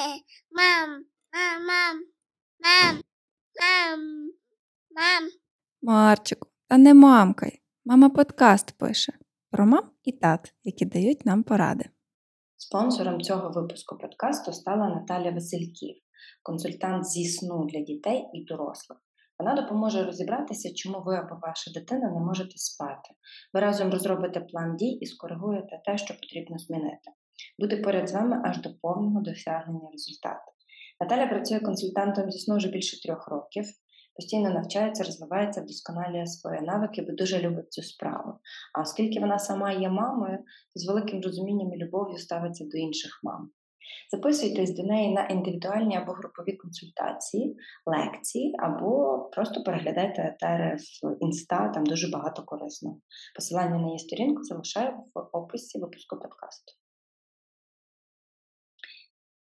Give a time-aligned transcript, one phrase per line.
[0.50, 1.96] Мам, мам, мам,
[2.64, 3.02] мам,
[3.60, 4.00] мам,
[4.96, 5.30] мам.
[5.82, 7.62] Марчику, та не мамкай.
[7.84, 9.12] Мама подкаст пише
[9.50, 11.84] про мам і тат, які дають нам поради.
[12.56, 15.96] Спонсором цього випуску подкасту стала Наталя Васильків,
[16.42, 18.98] консультант зі сну для дітей і дорослих.
[19.38, 23.10] Вона допоможе розібратися, чому ви або ваша дитина не можете спати.
[23.54, 27.10] Ви разом розробите план дій і скоригуєте те, що потрібно змінити.
[27.60, 30.52] Буде поряд з вами аж до повного досягнення результату.
[31.00, 33.64] Наталя працює консультантом зі сну вже більше трьох років,
[34.16, 38.32] постійно навчається, розвивається, вдосконалює свої навики, бо дуже любить цю справу.
[38.74, 43.20] А оскільки вона сама є мамою, то з великим розумінням і любов'ю ставиться до інших
[43.22, 43.50] мам.
[44.10, 47.56] Записуйтесь до неї на індивідуальні або групові консультації,
[47.86, 53.00] лекції, або просто переглядайте етери в інста, там дуже багато корисного.
[53.34, 56.79] Посилання на її сторінку залишаю в описі випуску подкасту.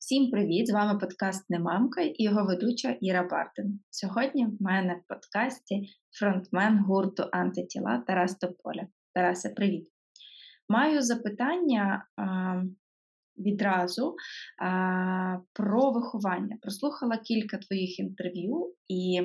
[0.07, 0.67] Всім привіт!
[0.67, 3.79] З вами подкаст Немамка і його ведуча Іра Бартин.
[3.89, 8.87] Сьогодні в мене в подкасті фронтмен гурту Антитіла Тарас Тополя.
[9.13, 9.87] Тарасе, привіт!
[10.69, 12.23] Маю запитання а,
[13.37, 14.15] відразу
[14.61, 16.57] а, про виховання.
[16.61, 19.21] Прослухала кілька твоїх інтерв'ю, і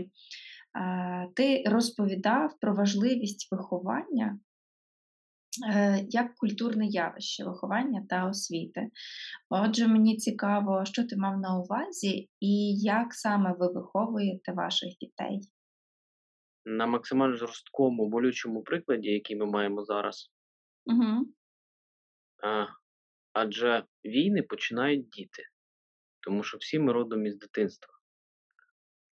[0.72, 4.38] а, ти розповідав про важливість виховання
[6.08, 8.90] як культурне явище виховання та освіти.
[9.48, 15.40] Отже, мені цікаво, що ти мав на увазі і як саме ви виховуєте ваших дітей?
[16.64, 20.30] На максимально жорсткому болючому прикладі, який ми маємо зараз.
[20.86, 21.26] Угу.
[22.44, 22.66] А,
[23.32, 25.42] Адже війни починають діти,
[26.20, 27.92] тому що всі ми родом із дитинства.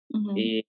[0.09, 0.37] Угу.
[0.37, 0.65] І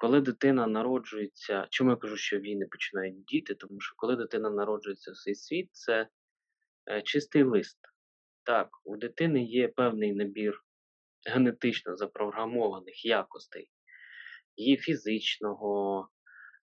[0.00, 3.54] коли дитина народжується, чому я кажу, що війни починають діти?
[3.54, 6.08] Тому що коли дитина народжується в цей світ, це
[6.90, 7.78] е, чистий лист.
[8.44, 10.60] Так, у дитини є певний набір
[11.26, 13.70] генетично запрограмованих якостей,
[14.56, 16.08] її фізичного,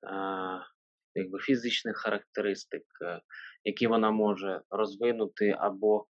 [0.03, 0.09] е,
[1.15, 3.21] якби фізичних характеристик, е,
[3.63, 6.07] які вона може розвинути або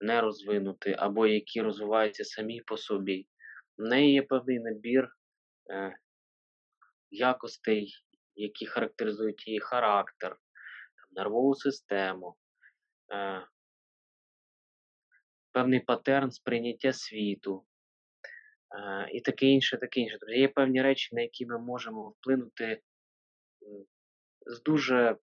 [0.00, 3.26] не розвинути, або які розвиваються самі по собі.
[3.78, 5.08] В неї є певний набір
[7.10, 7.92] якостей,
[8.34, 10.36] які характеризують її характер,
[11.10, 12.36] нервову систему,
[13.12, 13.46] е,
[15.52, 17.64] певний патерн сприйняття світу
[18.76, 20.16] е, і таке інше, таке інше.
[20.20, 22.82] Тобто є певні речі, на які ми можемо вплинути
[24.46, 25.16] з дуже.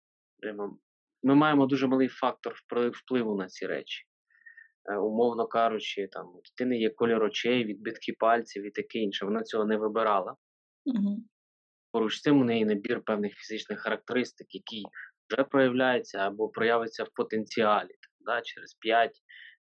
[1.24, 2.54] Ми маємо дуже малий фактор
[2.94, 4.06] впливу на ці речі.
[4.90, 9.26] Е, умовно кажучи, там у дитини є кольор очей, відбитки пальців і таке інше.
[9.26, 10.36] Вона цього не вибирала.
[10.86, 11.24] Угу.
[11.98, 14.84] Поруч з цим у неї набір певних фізичних характеристик, які
[15.30, 19.12] вже проявляються або проявляться в потенціалі да, через 5,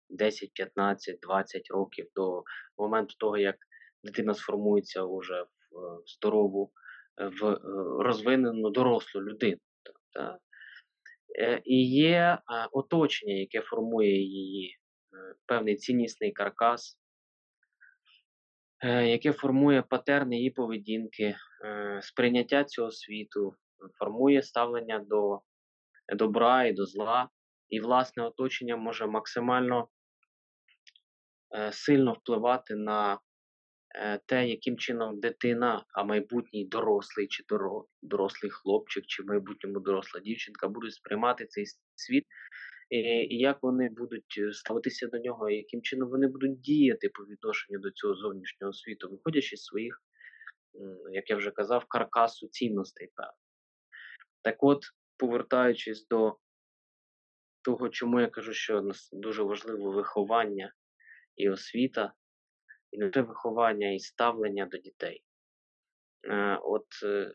[0.09, 2.44] 10, 15, 20 років до
[2.78, 3.56] моменту того, як
[4.03, 6.72] дитина сформується вже в здорову,
[7.18, 7.59] в е,
[8.03, 9.62] розвинену дорослу людину.
[10.14, 10.40] Да.
[11.40, 12.38] Е, і є
[12.72, 17.06] оточення, яке формує її е, певний ціннісний каркас, Е,
[18.83, 23.53] яке формує патерни її поведінки, е, сприйняття цього світу,
[23.99, 25.39] формує ставлення до
[26.15, 27.29] добра і до зла,
[27.69, 29.88] і власне оточення може максимально
[31.57, 33.19] е, сильно впливати на
[34.25, 37.44] те, яким чином дитина, а майбутній дорослий чи
[38.01, 41.65] дорослий хлопчик, чи в майбутньому доросла дівчинка будуть сприймати цей
[41.95, 42.25] світ
[42.90, 47.24] і як вони будуть е, ставитися до нього, і яким чином вони будуть діяти по
[47.24, 50.02] відношенню до цього зовнішнього світу, виходячи з своїх,
[51.12, 53.09] як я вже казав, каркасу цінностей.
[54.42, 54.84] Так от,
[55.18, 56.38] повертаючись до
[57.62, 60.74] того, чому я кажу, що дуже важливо виховання
[61.36, 62.14] і освіта,
[62.92, 65.24] і не те виховання і ставлення до дітей.
[66.24, 67.34] Е, от е,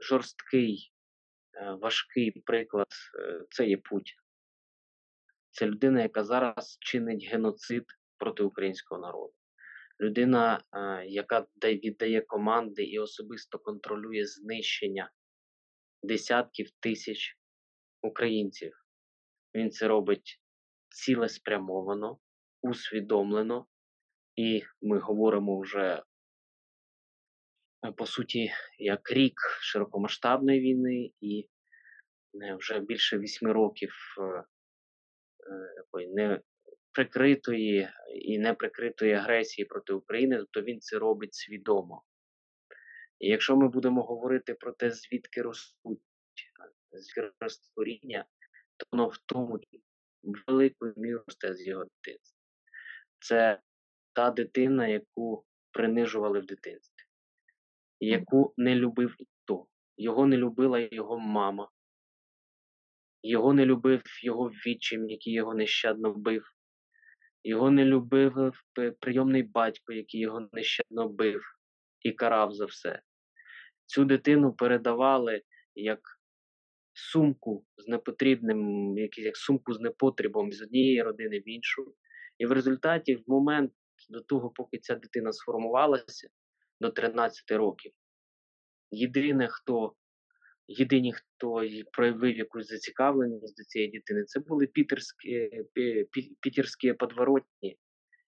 [0.00, 0.92] жорсткий,
[1.80, 2.86] важкий приклад
[3.50, 4.16] це є Путін.
[5.58, 7.84] Це людина, яка зараз чинить геноцид
[8.18, 9.34] проти українського народу.
[10.00, 10.62] Людина,
[11.06, 15.10] яка віддає команди і особисто контролює знищення
[16.02, 17.38] десятків тисяч
[18.02, 18.72] українців.
[19.54, 20.40] Він це робить
[20.88, 22.18] цілеспрямовано,
[22.62, 23.66] усвідомлено,
[24.36, 26.02] і ми говоримо вже,
[27.96, 31.48] по суті, як рік широкомасштабної війни, і
[32.42, 34.44] е, вже більше вісьми років е,
[35.76, 36.40] такої не
[36.92, 42.02] прикритої і неприкритої агресії проти України, то він це робить свідомо.
[43.18, 46.00] І якщо ми будемо говорити про те, звідки ростуть
[47.40, 47.70] росте
[48.76, 49.58] то воно в тому
[50.46, 52.38] великою мірою росте з його дитинства.
[53.18, 53.60] це
[54.12, 57.04] та дитина, яку принижували в дитинстві,
[58.00, 59.66] яку не любив ніхто.
[59.96, 61.70] Його не любила його мама,
[63.22, 66.44] його не любив його відчим, який його нещадно бив.
[67.44, 68.52] Його не любив
[69.00, 71.42] прийомний батько, який його нещадно бив
[72.02, 73.02] і карав за все.
[73.86, 75.42] Цю дитину передавали
[75.74, 76.00] як
[76.92, 81.94] сумку з непотрібним, як, сумку з непотребом з однієї родини в іншу.
[82.38, 83.72] І в результаті, в момент
[84.08, 86.28] до того, поки ця дитина сформувалася
[86.80, 87.92] до 13 років,
[88.90, 89.94] єдине, хто,
[90.68, 91.62] єдині, хто
[91.92, 97.78] проявив якусь зацікавленість до цієї дитини, це були пітерські, пі- пі- пітерські подворотні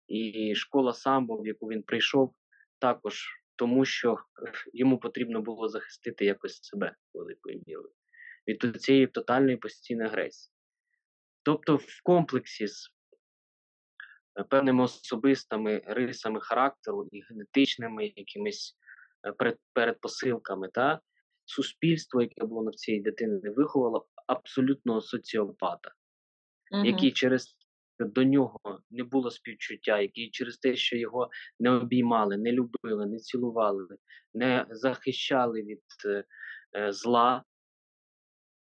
[0.09, 2.35] і школа самбо, в яку він прийшов,
[2.79, 7.93] також тому, що е, йому потрібно було захистити якось себе великою мірою
[8.49, 10.53] від цієї тотальної постійної агресії.
[11.43, 12.91] Тобто, в комплексі з
[14.41, 18.77] е, певними особистими рисами характеру і генетичними якимись
[19.27, 21.01] е, передпосилками, та
[21.47, 25.91] суспільство, яке було на цієї дитини, виховало абсолютного соціопата
[26.71, 27.57] який через
[27.99, 28.61] до нього
[28.91, 33.87] не було співчуття, який через те, що його не обіймали, не любили, не цілували,
[34.35, 36.25] не захищали від е,
[36.77, 37.45] е, зла,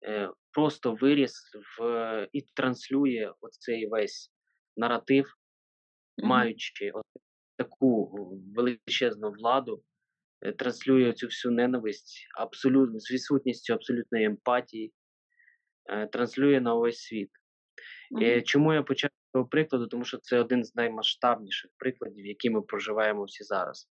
[0.04, 4.32] е, просто виріс в, е, і транслює оцей весь
[4.76, 5.34] наратив,
[6.18, 6.28] Мгм.
[6.28, 6.92] маючи
[7.56, 8.10] таку
[8.54, 9.82] величезну владу,
[10.52, 14.92] транслює цю всю ненависть абсолютно з відсутністю абсолютної емпатії,
[15.90, 17.30] е, транслює на увесь світ.
[18.22, 19.86] Е, Чому я почав з цього прикладу?
[19.86, 23.88] Тому що це один з наймасштабніших прикладів, які ми проживаємо всі зараз.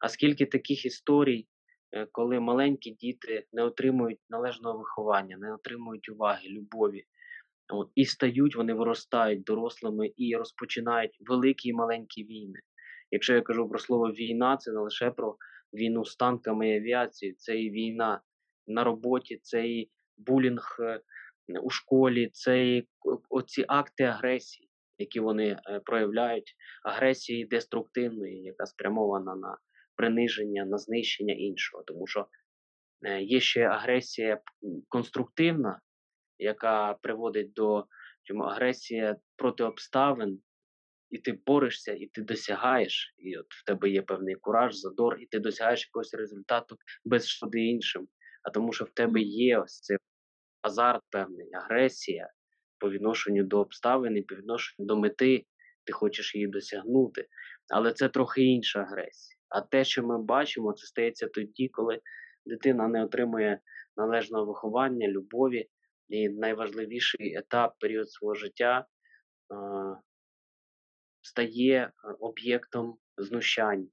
[0.00, 1.46] А скільки таких історій,
[1.92, 7.04] е, коли маленькі діти не отримують належного виховання, не отримують уваги, любові,
[7.72, 12.58] от, і стають, вони виростають дорослими і розпочинають великі і маленькі війни.
[13.10, 15.36] Якщо я кажу про слово війна, це не лише про
[15.74, 18.20] війну з танками і авіацією, це і війна
[18.66, 21.00] на роботі, це і булінг е,
[21.62, 22.88] у школі, це і
[23.28, 26.54] оці акти агресії, які вони е, проявляють,
[26.84, 29.58] агресії деструктивної, яка спрямована на
[29.96, 31.82] приниження, на знищення іншого.
[31.82, 32.26] Тому що
[33.04, 34.40] е, є ще агресія
[34.88, 35.80] конструктивна,
[36.38, 37.86] яка приводить до
[38.22, 40.40] чому агресія проти обставин,
[41.12, 45.26] і ти борешся, і ти досягаєш, і от в тебе є певний кураж, задор, і
[45.26, 48.08] ти досягаєш якогось результату без шкоди іншим.
[48.42, 49.96] А тому, що в тебе є ось цей
[50.62, 52.30] азарт певний, агресія
[52.78, 55.46] по відношенню до обставин і по відношенню до мети,
[55.84, 57.26] ти хочеш її досягнути.
[57.74, 59.38] Але це трохи інша агресія.
[59.48, 62.00] А те, що ми бачимо, це стається тоді, коли
[62.46, 63.60] дитина не отримує
[63.96, 65.68] належного виховання, любові,
[66.08, 68.86] і найважливіший етап, період свого життя
[71.22, 73.88] стає е, об'єктом знущань, е,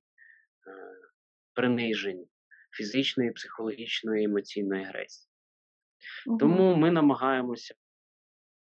[1.54, 2.26] принижень,
[2.72, 5.30] фізичної, психологічної, емоційної агресії.
[6.40, 7.76] Тому ми намагаємося,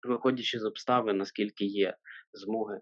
[0.03, 1.97] виходячи з обставин, наскільки є
[2.33, 2.81] змоги,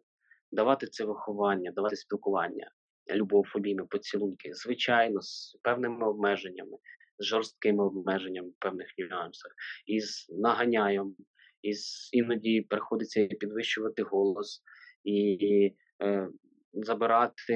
[0.52, 2.70] давати це виховання, давати спілкування,
[3.14, 6.78] любов, обійми, поцілунки, звичайно, з певними обмеженнями,
[7.18, 9.52] з жорсткими обмеженнями в певних нюансах,
[9.86, 11.16] із наганянням,
[11.62, 14.62] із іноді приходиться підвищувати голос
[15.04, 16.28] і е,
[16.72, 17.54] забирати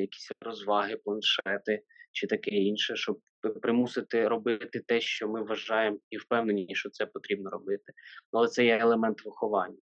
[0.00, 3.20] якісь розваги, планшети чи таке інше, щоб
[3.62, 7.92] примусити робити те, що ми вважаємо і впевнені, що це потрібно робити.
[8.32, 9.78] Але це є елемент виховання.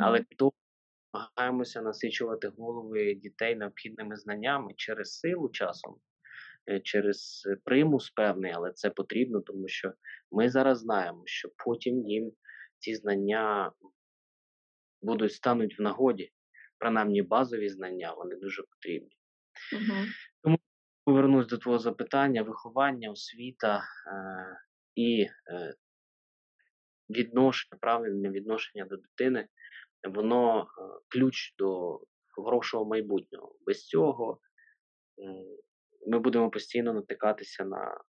[0.00, 0.52] Але то
[1.14, 5.96] намагаємося насичувати голови дітей необхідними знаннями через силу часом,
[6.70, 9.92] е, через примус певний, але це потрібно, тому що
[10.32, 12.32] ми зараз знаємо, що потім їм
[12.78, 13.72] ці знання
[15.04, 16.32] будуть стануть в нагоді.
[16.78, 19.16] Принаймні базові знання, вони дуже потрібні.
[19.72, 20.58] Мгм.
[21.04, 23.82] Повернусь до твого запитання: виховання, освіта е,
[24.94, 25.74] і е,
[27.10, 29.48] відношення, правильне відношення до дитини,
[30.08, 33.56] воно е, ключ до хорошого майбутнього.
[33.66, 34.40] Без цього
[35.18, 35.44] м,
[36.06, 38.00] ми будемо постійно натикатися на,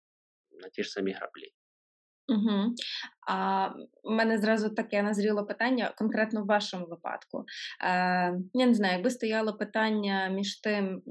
[0.51, 1.51] на ті ж самі граблі.
[2.27, 2.73] Угу.
[3.27, 3.67] А
[4.03, 7.45] в мене зразу таке назріло питання, конкретно в вашому випадку.
[7.83, 7.87] Е,
[8.53, 11.01] я не знаю, якби стояло питання між тим,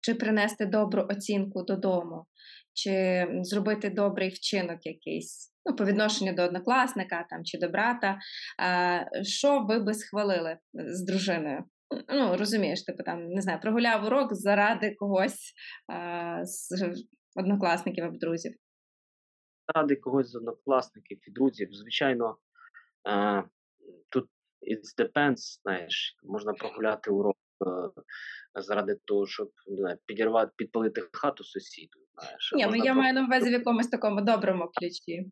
[0.00, 2.26] чи принести добру оцінку додому,
[2.74, 8.18] чи зробити добрий вчинок якийсь, ну, по відношенню до однокласника там, чи до брата,
[8.62, 11.64] е, що ви би схвалили з дружиною?
[12.08, 15.52] Ну, розумієш, типу там, не знаю, прогуляв урок заради когось
[15.92, 16.94] е, з
[17.36, 18.52] однокласників або друзів.
[19.74, 22.36] Ради когось з однокласників і друзів, звичайно,
[23.08, 23.44] е,
[24.08, 24.28] тут
[24.62, 27.36] it depends, знаєш, можна прогуляти урок
[27.66, 31.98] е, заради того, щоб не підірвати, підпалити хату сусіду.
[32.14, 35.30] Знаєш, Ні, ну я маю на увазі в якомусь такому доброму ключі.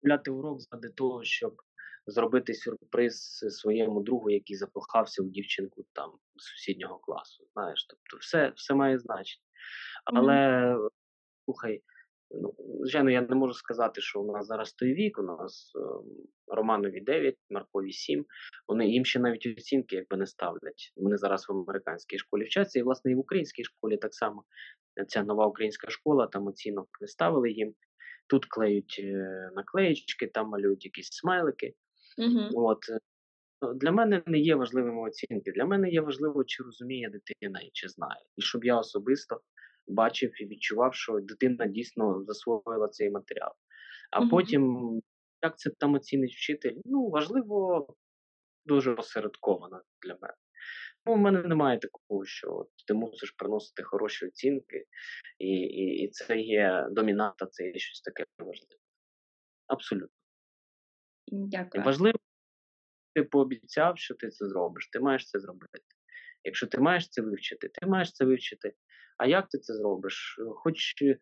[0.00, 1.56] купляти урок заради того, щоб
[2.06, 7.44] зробити сюрприз своєму другу, який закохався в дівчинку там сусіднього класу.
[7.52, 9.44] Знаєш, тобто все, все має значення.
[10.04, 10.76] Але
[11.44, 11.82] слухай,
[12.30, 15.80] ну, звичайно, я не можу сказати, що у нас зараз той вік, у нас е,
[16.46, 18.24] Романові 9, Маркові 7.
[18.68, 20.92] Вони їм ще навіть оцінки якби не ставлять.
[20.96, 24.44] Вони зараз в американській школі вчаться, і власне і в українській школі так само.
[25.08, 27.74] Ця нова українська школа, там оцінок не ставили їм.
[28.28, 31.74] Тут клеють е, наклеїчки, там малюють якісь смайлики.
[32.18, 32.66] Угу.
[32.68, 32.98] От е,
[33.62, 35.52] ну, для мене не є важливими оцінки.
[35.52, 38.22] Для мене є важливо, чи розуміє дитина і чи знає.
[38.36, 39.40] І щоб я особисто
[39.86, 43.52] бачив і відчував, що дитина дійсно засвоїла цей матеріал.
[44.10, 44.30] А Мгм.
[44.30, 44.92] потім,
[45.42, 47.86] як це там оцінить вчитель, ну важливо,
[48.66, 50.34] дуже осередковано для мене.
[51.06, 54.84] Ну, у мене немає такого, що ти мусиш приносити хороші оцінки,
[55.38, 58.80] і, і, і це є домінанта, це є щось таке важливе.
[59.66, 60.16] Абсолютно.
[61.32, 61.84] Дякую.
[61.84, 62.18] Важливо,
[63.14, 65.80] ти пообіцяв, що ти це зробиш, ти маєш це зробити.
[66.44, 68.72] Якщо ти маєш це вивчити, ти маєш це вивчити.
[69.18, 70.38] А як ти це зробиш?
[70.54, 71.18] Хоч, е,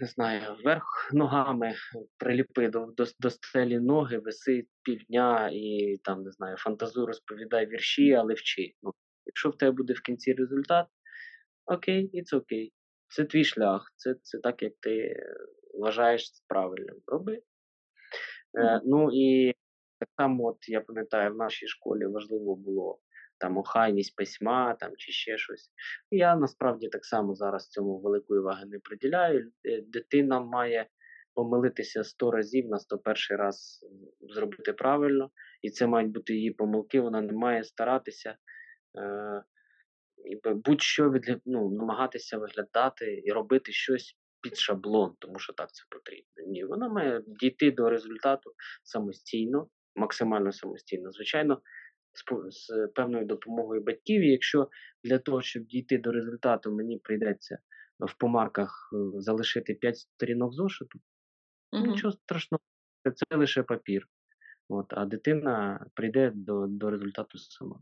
[0.00, 1.74] не знаю, вверх ногами
[2.18, 8.12] приліпи до, до, до стелі ноги, виси півдня і там, не знаю, фантазуй, розповідай вірші,
[8.12, 8.72] але вчи.
[8.82, 8.92] Ну,
[9.26, 10.86] якщо в тебе буде в кінці результат,
[11.66, 12.72] окей, і це окей.
[13.08, 15.36] Це твій шлях, це, це так, як ти е,
[15.74, 16.96] вважаєш правильним.
[17.06, 17.42] Роби.
[18.58, 19.54] Е, ну і
[19.98, 22.98] так само, от я пам'ятаю, в нашій школі важливо було
[23.38, 25.70] там охайність письма там, чи ще щось.
[26.10, 29.52] Я насправді так само зараз цьому великої уваги не приділяю.
[29.64, 30.86] Е, Дитина має
[31.34, 33.86] помилитися 100 разів на 101 раз
[34.20, 35.30] зробити правильно,
[35.62, 38.36] і це мають бути її помилки, вона не має старатися.
[38.98, 39.44] Е,
[40.54, 41.12] будь-що
[41.46, 46.52] ну, намагатися виглядати і робити щось під шаблон, тому що так це потрібно.
[46.52, 51.12] Ні, вона має дійти до результату самостійно, максимально самостійно.
[51.12, 51.60] Звичайно,
[52.14, 54.22] з, з певною допомогою батьків.
[54.22, 54.68] І якщо
[55.04, 57.58] для того, щоб дійти до результату, мені прийдеться
[58.00, 60.98] в помарках е, залишити 5 сторінок зошиту,
[61.72, 61.90] Мгм.
[61.90, 62.60] нічого страшного,
[63.14, 64.08] це лише папір.
[64.68, 67.80] От, а дитина прийде до, до результату сама.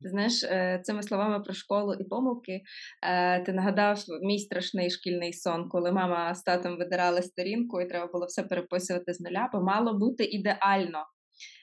[0.00, 2.62] Знаєш, е, цими словами про школу і помилки
[3.02, 8.06] е, ти нагадав мій страшний шкільний сон, коли мама з татом видирали сторінку і треба
[8.06, 11.04] було все переписувати з нуля, бо мало бути ідеально.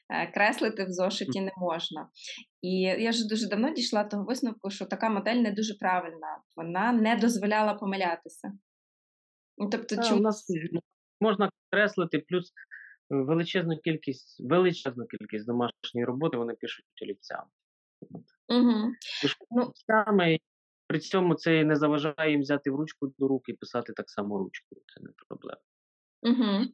[0.10, 2.10] Е, Креслити в зошиті не можна.
[2.62, 6.42] І я вже дуже давно дійшла до того висновку, що така модель не дуже правильна.
[6.56, 8.52] Вона не дозволяла помилятися.
[9.58, 10.48] Ну, Тобто, Та, у нас
[11.22, 12.54] можна креслити, плюс
[13.10, 17.50] величезну кількість, величезну кількість домашньої роботи вони пишуть олівцями.
[18.48, 18.92] угу.
[19.52, 19.72] Ну,
[20.88, 24.38] при цьому це не заважає їм взяти в ручку до рук і писати так само
[24.38, 24.82] ручкою.
[24.96, 25.62] Це не проблема.
[26.28, 26.66] Угу.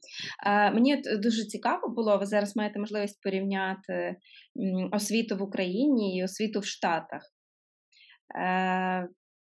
[0.46, 4.16] Е, мені дуже цікаво було, ви зараз маєте можливість порівняти
[4.92, 7.22] освіту в Україні і освіту в Штатах.
[8.36, 9.08] Е,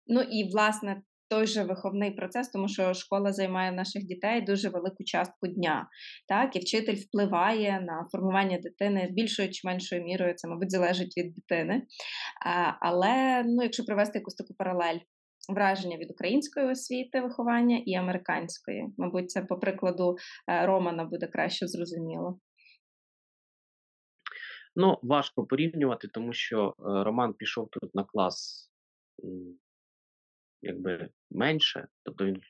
[0.08, 4.70] ну і, власне, той же виховний процес, тому що школа займає в наших дітей дуже
[4.70, 5.89] велику частку дня.
[6.27, 6.55] Так?
[6.55, 11.74] І вчитель впливає на формування дитини більшою чи меншою мірою, це, мабуть, залежить від дитини.
[11.75, 11.84] Е,
[12.79, 15.00] але ну, якщо привести якусь таку паралель,
[15.53, 18.93] враження від української освіти виховання і американської.
[18.98, 20.15] Мабуть, це по прикладу
[20.50, 22.39] е, Романа буде краще зрозуміло.
[24.75, 28.67] Ну, важко порівнювати, тому що е, Роман пішов тут на клас
[30.62, 32.41] якби менше, тобто він в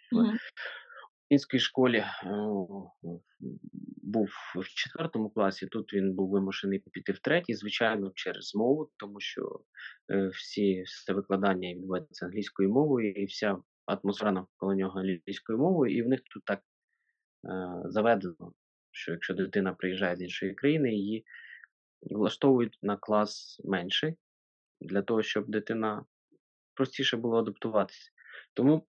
[1.31, 1.35] Мгм.
[1.35, 2.05] українській школі
[4.03, 9.19] був в четвертому класі, тут він був вимушений піти в третій, звичайно, через мову, тому
[9.19, 9.59] що
[10.33, 16.07] всі все викладання відбувається англійською мовою, і вся атмосфера навколо нього англійською мовою, і в
[16.07, 18.53] них тут так е, заведено,
[18.91, 21.25] що якщо дитина приїжджає з іншої країни, її
[22.01, 24.15] влаштовують на клас менший,
[24.81, 26.05] для того, щоб дитина
[26.73, 28.11] простіше було адаптуватися.
[28.53, 28.87] Тому,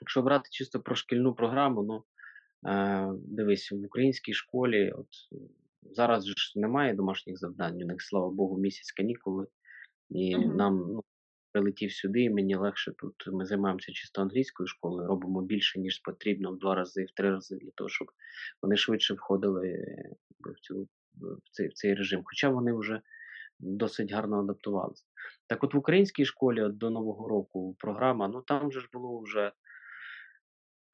[0.00, 2.04] якщо брати чисто про шкільну програму, ну
[2.72, 5.08] е, дивись, в українській школі, от
[5.82, 9.46] зараз ж немає домашніх завдань, у них, слава Богу, місяць канікули,
[10.10, 10.56] і Мгм.
[10.56, 11.04] нам ну,
[11.52, 13.14] прилетів сюди, і мені легше тут.
[13.26, 17.56] Ми займаємося чисто англійською школою, робимо більше, ніж потрібно, в два рази, в три рази,
[17.56, 18.08] для того, щоб
[18.62, 22.22] вони швидше входили е, в, цю, в, цей, в цей режим.
[22.24, 23.00] Хоча вони вже
[23.60, 25.04] досить гарно адаптувалися.
[25.46, 29.20] Так от в українській школі от до Нового року програма, ну там же ж було
[29.20, 29.52] вже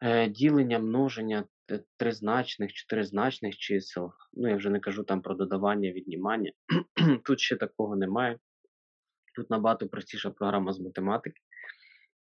[0.01, 4.13] е, ділення, множення т- тризначних, чотиризначних чисел.
[4.33, 6.53] Ну, я вже не кажу там про додавання, віднімання.
[7.25, 8.39] Тут ще такого немає.
[9.37, 11.41] Тут набагато простіша програма з математики.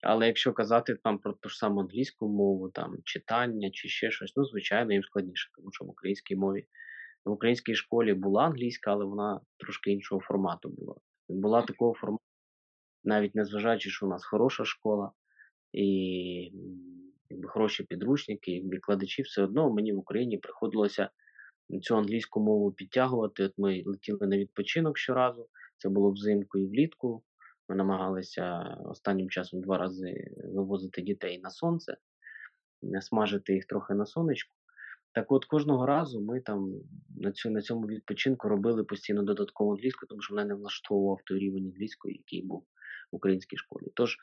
[0.03, 4.33] Але якщо казати там про ту ж саму англійську мову, там читання чи ще щось,
[4.37, 6.67] ну, звичайно, їм складніше, тому що в українській мові,
[7.25, 10.95] в українській школі була англійська, але вона трошки іншого формату була.
[11.29, 12.23] Була такого формату,
[13.05, 15.13] навіть незважаючи, що у нас хороша школа
[15.73, 16.53] і
[17.31, 21.11] якби, хороші підручники, і викладачі, все одно мені в Україні приходилося
[21.83, 23.45] цю англійську мову підтягувати.
[23.45, 27.23] От ми летіли на відпочинок щоразу, це було взимку і влітку.
[27.69, 31.97] Ми намагалися останнім часом два рази вивозити дітей на сонце,
[33.01, 34.55] смажити їх трохи на сонечку.
[35.13, 36.73] Так от кожного разу ми там
[37.45, 42.17] на цьому відпочинку робили постійно додаткову англійську, тому що мене не влаштовував той рівень англійської,
[42.17, 42.61] який був
[43.13, 43.87] в українській школі.
[43.95, 44.19] Тож,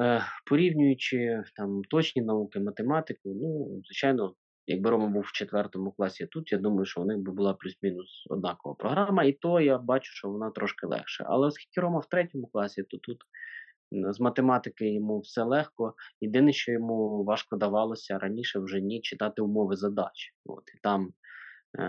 [0.00, 4.34] е, порівнюючи там точні науки, математику, ну, звичайно,
[4.66, 8.26] якби Рома був в четвертому класі тут, я думаю, що у них би була плюс-мінус
[8.30, 11.24] однакова програма, і то я бачу, що вона трошки легше.
[11.26, 13.18] Але оскільки Рома в третьому класі, то тут
[13.92, 15.94] з математики йому все легко.
[16.20, 20.34] Єдине, що йому важко давалося раніше вже ні читати умови задач.
[20.44, 21.12] От, і там
[21.78, 21.82] е,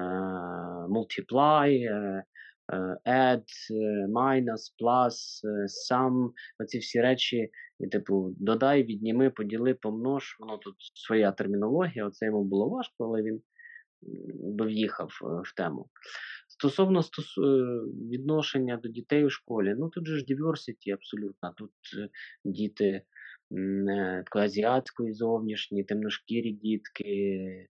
[0.89, 2.24] multiply, е,
[3.06, 7.50] add, е, minus, plus, е, sum, оці всі речі,
[7.80, 10.38] і, типу, додай, відніми, поділи, помнож.
[10.40, 12.06] Воно тут своя термінологія.
[12.06, 13.42] Оце йому було важко, але він м,
[14.56, 15.90] би в'їхав е, в тему.
[16.48, 17.44] Стосовно стосу...
[17.44, 21.54] е, відношення до дітей у школі, ну тут же ж diversity абсолютно.
[21.58, 22.10] Тут е,
[22.46, 23.01] діти
[24.32, 27.68] азіатської зовнішні, темношкірі дітки,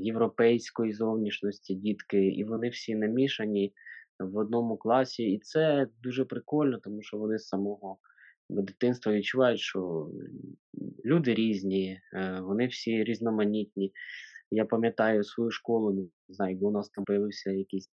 [0.00, 3.72] європейської зовнішності дітки, і вони всі намішані
[4.18, 5.22] в одному класі.
[5.22, 7.98] І це дуже прикольно, тому що вони з самого
[8.48, 10.10] дитинства відчувають, що
[11.04, 13.92] люди різні, е, вони всі різноманітні.
[14.50, 17.88] Я пам'ятаю свою школу, не знаю, якби у нас там появився якийсь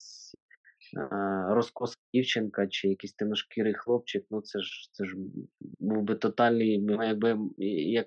[1.48, 5.16] розкос дівчинка чи якийсь темношкірий хлопчик, ну це ж це ж
[5.60, 7.38] був би тотальний, ну, якби
[7.90, 8.06] як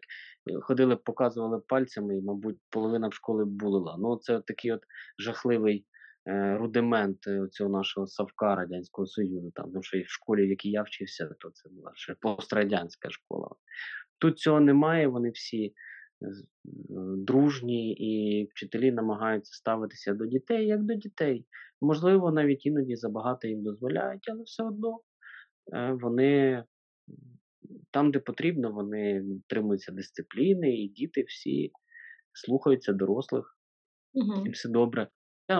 [0.62, 3.98] ходили, показували пальцями, і, мабуть, половина в школи булила.
[4.00, 4.82] Ну, це от такий от
[5.20, 5.86] жахливий
[6.58, 9.52] рудимент е, цього нашого Савка Радянського Союзу.
[9.56, 13.10] Там, тому що і в школі, в якій я вчився, то це була ще пострадянська
[13.10, 13.50] школа.
[14.20, 15.74] Тут цього немає, вони всі
[17.18, 21.46] дружні, і вчителі намагаються ставитися до дітей як до дітей.
[21.82, 25.00] Можливо, навіть іноді забагато їм дозволяють, але все одно
[25.74, 26.64] е, вони
[27.92, 31.72] там, де потрібно, вони тримуються дисципліни, і діти всі
[32.34, 33.58] слухаються дорослих,
[34.14, 34.46] Угу.
[34.46, 35.08] і все добре.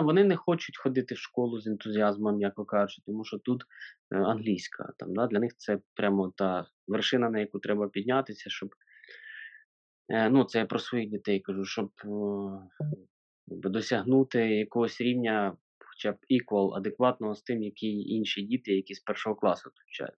[0.00, 3.62] Вони не хочуть ходити в школу з ентузіазмом, м'яко кажучи, тому що тут
[4.10, 4.92] е, англійська.
[4.98, 8.70] Там, да, для них це прямо та вершина, на яку треба піднятися, щоб
[10.12, 12.08] Е, ну, це я про своїх дітей кажу, щоб е,
[13.46, 19.36] досягнути якогось рівня, хоча б equal, адекватного з тим, які інші діти, які з першого
[19.36, 20.08] класу тут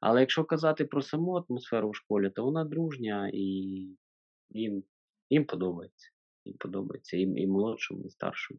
[0.00, 3.40] Але якщо казати про саму атмосферу в школі, то вона дружня і
[4.50, 4.82] їм,
[5.30, 6.10] їм подобається.
[6.44, 8.58] Їм подобається і, і молодшим, і старшим.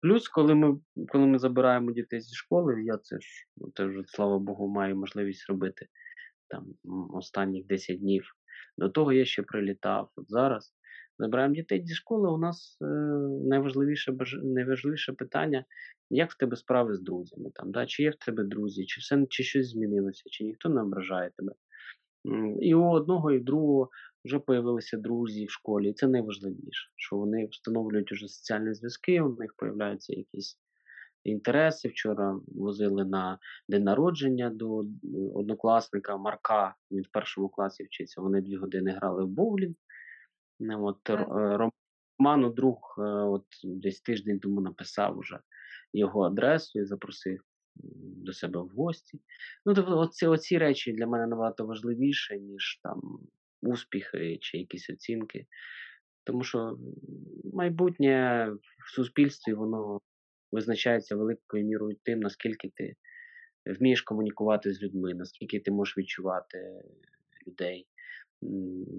[0.00, 4.38] Плюс, коли ми, коли ми забираємо дітей зі школи, я це ж ну, теж, слава
[4.38, 5.86] Богу, маю можливість робити
[6.48, 6.66] там
[7.14, 8.24] останніх 10 днів.
[8.78, 10.10] До того я ще прилітав.
[10.16, 10.74] От зараз
[11.18, 12.30] забираємо дітей зі школи.
[12.30, 12.86] У нас е,
[13.48, 15.64] найважливіше, найважливіше питання,
[16.10, 17.86] як в тебе справи з друзями, там, да?
[17.86, 21.52] чи є в тебе друзі, чи все чи щось змінилося, чи ніхто не ображає тебе.
[22.60, 23.90] І у одного, і в другого
[24.28, 25.90] вже появилися друзі в школі.
[25.90, 30.58] І це найважливіше, що вони встановлюють уже соціальні зв'язки, у них появляються якісь
[31.24, 31.88] інтереси.
[31.88, 33.38] Вчора возили на
[33.68, 34.84] день народження до
[35.34, 36.74] однокласника Марка.
[36.90, 38.20] Він в першому класі вчиться.
[38.20, 39.74] Вони дві години грали в боулінг.
[40.60, 41.26] Ну, От, е,
[42.18, 45.38] Роману друг е, от десь тиждень тому написав уже
[45.92, 47.40] його адресу і запросив
[48.24, 49.20] до себе в гості.
[49.66, 53.18] Ну, тобто, оці, оці речі для мене набагато важливіше, ніж там
[53.62, 55.46] успіхи чи якісь оцінки.
[56.24, 56.78] Тому що
[57.52, 58.48] майбутнє
[58.86, 60.00] в суспільстві воно
[60.52, 62.94] визначається великою мірою тим, наскільки ти
[63.66, 66.82] вмієш комунікувати з людьми, наскільки ти можеш відчувати
[67.46, 67.86] людей,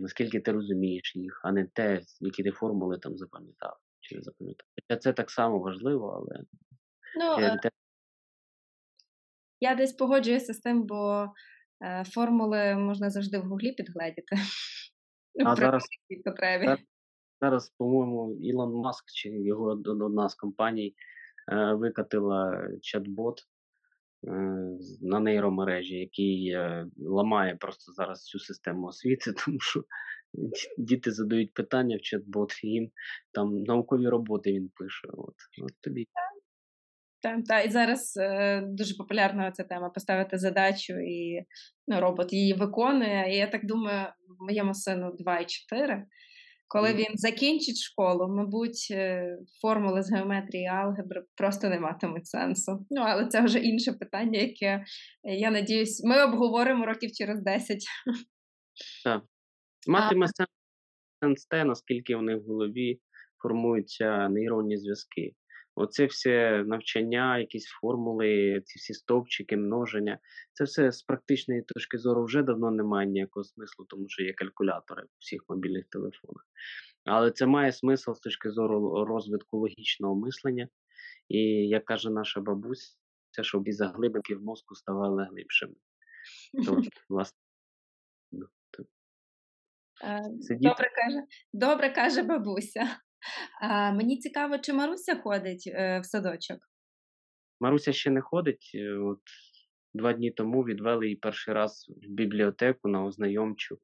[0.02, 4.68] наскільки ти розумієш їх, а не те, які ти формули там запам'ятав чи запам'ятав.
[5.00, 6.44] Це так само важливо, але
[7.16, 7.60] Ну, е,
[9.60, 11.28] я десь погоджуюся з тим, бо
[12.06, 14.36] формули можна завжди в гуглі підгледіти.
[15.46, 15.88] А При зараз-
[17.42, 20.96] зараз, по-моєму, Ілон Маск чи його одна з компаній
[21.52, 23.38] е, викатила чат-бот
[24.28, 24.32] е,
[25.02, 29.84] на нейромережі, який е, ламає просто зараз цю систему освіти, тому що
[30.78, 32.92] діти задають питання в чат-бот, і їм
[33.32, 35.08] там наукові роботи він пише.
[35.14, 36.08] От, от тобі
[37.22, 41.46] Та, та, і зараз е, дуже популярна ця тема поставити задачу, і
[41.88, 43.34] ну, робот її виконує.
[43.34, 44.08] І я так думаю,
[44.40, 46.06] моєму сину 2 і 4,
[46.68, 52.86] коли він закінчить школу, мабуть, е, формули з геометрії і алгебри просто не матимуть сенсу.
[52.90, 54.86] Ну, але це вже інше питання, яке е,
[55.24, 57.78] я надіюсь, ми обговоримо років через 10.
[59.88, 60.50] Матиме сенс,
[61.24, 63.00] сенс те, наскільки в них в голові
[63.42, 65.34] формуються нейронні зв'язки.
[65.76, 70.20] Оце все навчання, якісь формули, ці всі стовпчики, множення.
[70.54, 75.04] Це все з практичної точки зору вже давно немає ніякого смислу, тому що є калькулятори
[75.04, 76.48] в всіх мобільних телефонах.
[77.06, 80.68] Але це має смисл з точки зору розвитку логічного мислення.
[81.28, 82.96] І як каже наша бабуся,
[83.42, 85.76] щоб і заглибинки в мозку ставали глибшими.
[87.10, 87.38] Власне,
[88.32, 88.48] ну,
[90.04, 90.22] Е,
[90.60, 93.00] Добре каже, добре каже бабуся.
[93.94, 96.58] Мені цікаво, чи Маруся ходить е, в садочок?
[97.60, 98.72] Маруся ще не ходить.
[98.76, 99.22] е, От
[99.94, 103.78] два дні тому відвели її перший раз в бібліотеку на ознайомчу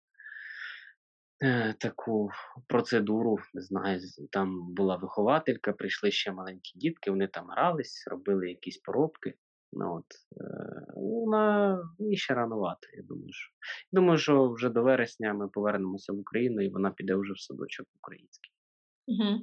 [1.44, 2.30] е, таку
[2.68, 3.38] процедуру.
[3.54, 4.00] Не знаю,
[4.32, 9.34] там була вихователька, прийшли ще маленькі дітки, вони там грались, робили якісь поробки.
[9.78, 10.06] Ну, от,
[10.96, 12.88] вона їй ще ранувато.
[12.98, 13.52] Я думаю, що
[13.92, 17.88] думаю, що вже до вересня ми повернемося в Україну, і вона піде вже в садочок
[18.02, 18.52] український.
[19.08, 19.40] Угу.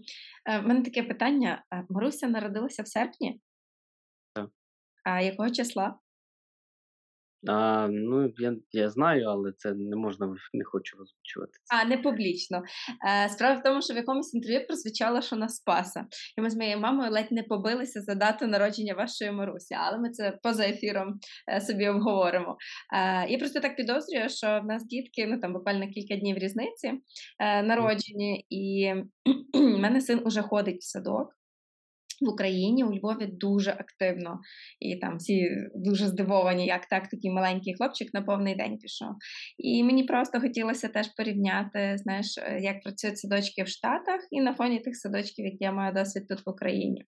[0.47, 1.65] Е, в мене таке питання.
[1.75, 3.41] Е, Маруся народилася в серпні?
[4.35, 4.51] Так.
[5.05, 5.99] А якого числа?
[7.49, 11.53] А, ну, я, я знаю, але це не можна, не хочу розвучувати.
[11.75, 12.63] А, не публічно.
[13.09, 16.07] Е, справа в тому, що в якомусь інтерв'ю прозвучало, що на Спаса.
[16.39, 20.11] І ми з моєю мамою ледь не побилися за дату народження вашої Марусі, але ми
[20.11, 22.57] це поза ефіром е, собі обговоримо.
[22.95, 26.93] Е, я просто так підозрюю, що в нас дітки, ну там буквально кілька днів різниці
[27.39, 28.93] е, народжені, і
[29.55, 31.42] в мене син уже ходить в садок.
[32.23, 34.41] В Україні у Львові дуже активно,
[34.81, 39.09] і там всі дуже здивовані, як так такий маленький хлопчик на повний день пішов.
[39.59, 44.55] І мені просто хотілося теж порівняти, знаєш, е, як працюють садочки в Штатах, і на
[44.55, 47.05] фоні тих садочків, які я маю досвід тут в Україні.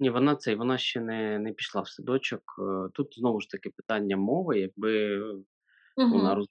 [0.00, 2.42] Ні, вона цей, вона ще не, не пішла в садочок.
[2.58, 5.18] Е, Тут знову ж таки питання мови, якби
[5.96, 6.34] вона Угу.
[6.34, 6.46] роз...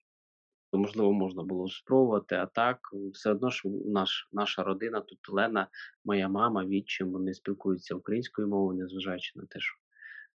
[0.74, 2.80] то, можливо, можна було спробувати, а так
[3.14, 5.68] все одно ж наш, наша родина, тут Олена,
[6.06, 9.76] моя мама, відчим, вони спілкуються українською мовою, незважаючи на те, що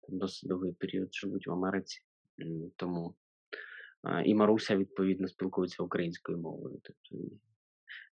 [0.01, 2.01] там досить довгий період живуть в Америці.
[2.77, 3.14] Тому
[4.24, 6.81] і Маруся, відповідно, спілкується українською мовою.
[6.83, 7.24] Тобто,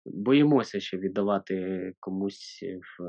[0.05, 3.03] боїмося ще віддавати комусь в,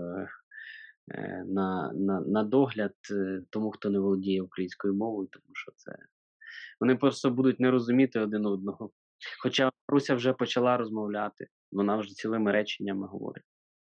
[1.15, 5.97] е, на, на, на догляд е, тому, хто не володіє українською мовою, тому що це
[6.81, 8.91] вони просто будуть не розуміти один одного.
[9.43, 13.45] Хоча Руся вже почала розмовляти, вона вже цілими реченнями говорить.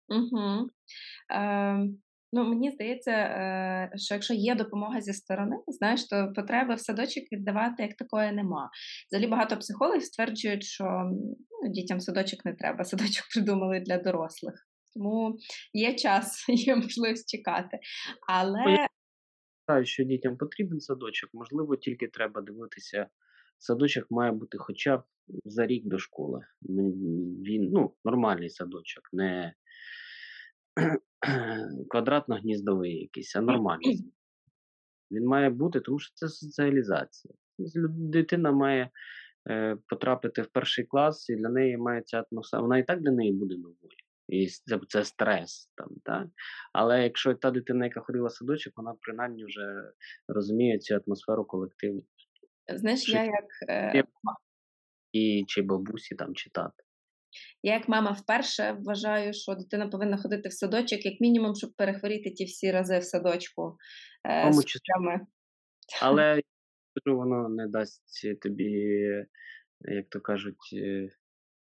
[0.09, 0.71] Угу.
[1.33, 1.89] Е,
[2.33, 7.25] ну, мені здається, е, що якщо є допомога зі сторони, знаєш, то потреби в садочок
[7.33, 8.71] віддавати як такої нема.
[9.11, 10.85] Взагалі багато психологів стверджують, що
[11.63, 14.55] ну, дітям садочок не треба, садочок придумали для дорослих.
[14.95, 15.39] Тому
[15.73, 17.79] є час, є можливість чекати.
[18.29, 18.87] Але
[19.71, 23.07] Вважаю, що дітям потрібен садочок, можливо, тільки треба дивитися.
[23.59, 25.03] Садочок має бути хоча б
[25.45, 26.41] за рік до школи.
[26.63, 29.55] Він ну, нормальний садочок, не
[31.89, 34.13] квадратно-гніздовий якийсь, а нормальний.
[35.11, 37.35] Він має бути, тому що це соціалізація.
[37.89, 38.91] Дитина має
[39.51, 42.63] е, потрапити в перший клас, і для неї має ця атмосфера.
[42.63, 43.77] Вона і так для неї буде новою.
[44.31, 45.71] І це, це стрес.
[45.77, 46.27] Там, так?
[46.73, 49.93] Але якщо та дитина, яка ходила в садочок, вона принаймні вже
[50.29, 52.05] розуміє цю атмосферу колективу.
[52.75, 54.05] знаєш, я як, е,
[55.13, 56.83] І чи бабусі там чи тати.
[57.63, 62.31] я як мама вперше вважаю, що дитина повинна ходити в садочок, як мінімум, щоб перехворіти
[62.31, 63.77] ті всі рази в садочку.
[64.25, 65.27] Е, Тому з.
[66.03, 66.41] Але
[67.07, 68.71] воно не дасть тобі,
[69.81, 71.09] як то кажуть, е,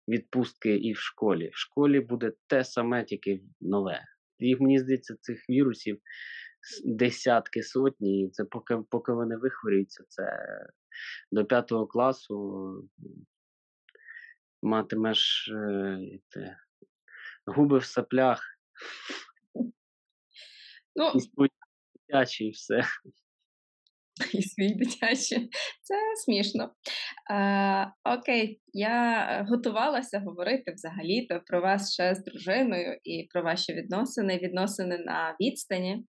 [0.10, 1.50] відпустки і в школі.
[1.54, 4.02] В школі буде те саме, тільки нове.
[4.40, 6.00] Їх, мені здається, цих вірусів
[6.86, 10.24] десятки сотні, і це поки, поки вони вихворюються, це
[11.32, 12.90] до п'ятого класу
[14.62, 15.52] матимеш
[16.30, 16.58] те,
[17.46, 18.60] губи в саплях
[20.96, 21.14] Ну,
[22.10, 22.84] і і все.
[24.34, 25.50] І свій дитячі.
[25.82, 26.74] Це смішно.
[27.32, 33.74] Е, окей, я е, готувалася говорити взагалі-то про вас ще з дружиною і про ваші
[33.74, 36.06] відносини, відносини на відстані.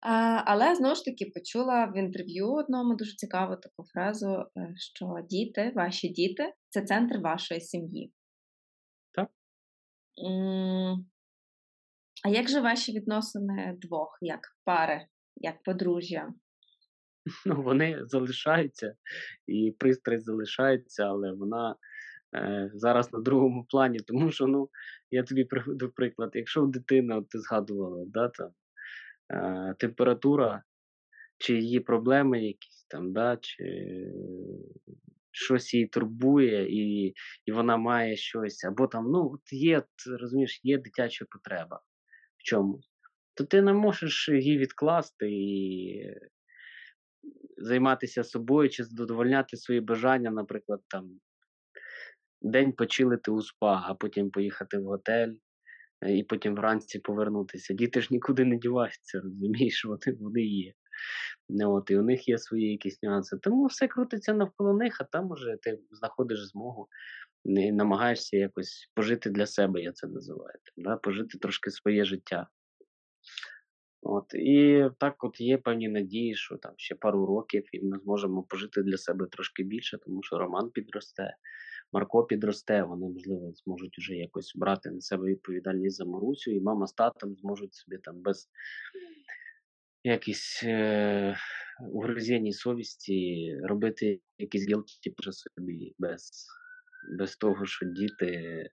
[0.00, 5.06] А, але знову ж таки почула в інтерв'ю одному дуже цікаву таку фразу, е, що
[5.30, 8.12] діти, ваші діти це центр вашої сім'ї.
[9.14, 9.30] Так.
[12.24, 16.28] А як же ваші відносини двох, як пари, як подружжя?
[17.46, 18.94] Ну, вони залишаються,
[19.46, 21.76] і пристрасть залишається, але вона
[22.36, 24.68] е, зараз на другому плані, тому що, ну,
[25.10, 26.86] я тобі приведу приклад, якщо от
[27.28, 28.50] ти згадувала, да, там,
[29.32, 30.62] е, температура,
[31.38, 33.64] чи її проблеми якісь там, да, чи
[35.32, 37.14] щось її турбує, і,
[37.46, 39.82] і вона має щось, або там, ну, от є,
[40.20, 41.80] розумієш, є дитяча потреба
[42.38, 42.90] в чомусь,
[43.34, 46.02] то ти не можеш її відкласти і
[47.60, 51.20] займатися собою чи задовольняти свої бажання, наприклад, там
[52.42, 55.34] день почилити у спа, а потім поїхати в готель.
[56.02, 57.74] е, І потім вранці повернутися.
[57.74, 60.72] Діти ж нікуди не діваються, розумієш, вони, вони є.
[61.48, 63.38] Ну, от, і у них є свої якісь нюанси.
[63.38, 66.88] Тому все крутиться навколо них, а там уже ти знаходиш змогу
[67.44, 70.58] і намагаєшся якось пожити для себе, я це називаю.
[70.76, 70.96] Да?
[70.96, 72.46] Пожити трошки своє життя.
[74.02, 78.42] От, і так от є певні надії, що там ще пару років і ми зможемо
[78.42, 81.36] пожити для себе трошки більше, тому що Роман підросте,
[81.92, 86.86] Марко підросте, вони, можливо, зможуть вже якось брати на себе відповідальність за Марусю, і мама
[86.86, 88.48] з татом зможуть собі там без
[90.04, 91.36] якісь е,
[91.92, 96.46] угризень совісті робити якісь гілки при собі, без,
[97.18, 98.70] без того, що діти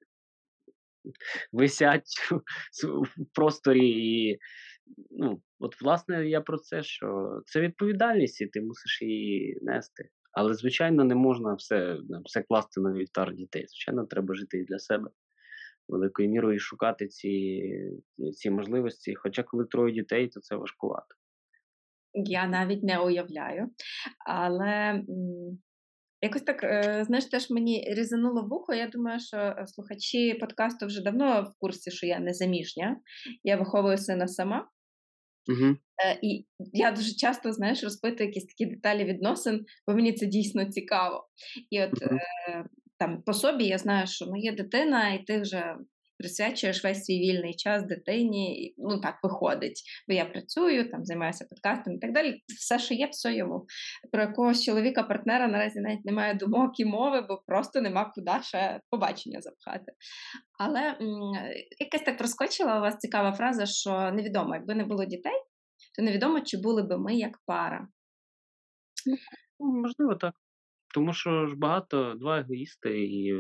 [1.51, 2.31] висять
[2.83, 4.39] в просторі і
[5.12, 10.10] ну, от, власне, я про це, що це відповідальність, і ти мусиш її нести.
[10.32, 13.65] Але, звичайно, не можна все, все класти на вівтар дітей.
[13.67, 15.10] Звичайно, треба жити і для себе
[15.88, 17.63] великою мірою шукати ці,
[18.34, 19.15] ці можливості.
[19.15, 21.15] Хоча, коли троє дітей, то це важкувато.
[22.13, 23.69] Я навіть не уявляю.
[24.26, 25.04] Але
[26.21, 28.73] якось так, е, знаєш, теж мені різануло вухо.
[28.73, 33.00] Я думаю, що слухачі подкасту вже давно в курсі, що я не заміжня.
[33.43, 34.69] Я виховую сина сама.
[35.49, 35.75] Угу.
[36.21, 41.27] І я дуже часто, знаєш, розпитую якісь такі деталі відносин, бо мені це дійсно цікаво.
[41.69, 42.19] І от Мгм.
[42.49, 42.65] е,
[42.97, 45.75] там по собі я знаю, що ну, є дитина, і ти вже
[46.19, 48.73] присвячуєш весь свій вільний час дитині.
[48.77, 52.43] Ну так виходить, бо я працюю, там займаюся подкастом і так далі.
[52.60, 53.65] Все, що є, все йому.
[54.12, 58.82] Про якогось чоловіка, партнера наразі навіть немає думок і мови, бо просто нема куди ще
[58.89, 59.91] побачення запхати.
[60.60, 61.19] Але м,
[61.80, 65.41] якась так проскочила у вас цікава фраза, що невідомо, якби не було дітей,
[65.95, 67.88] то невідомо, чи були би ми як пара.
[69.60, 70.34] Ну, можливо, так.
[70.93, 73.34] Тому що ж багато два егоїсти, і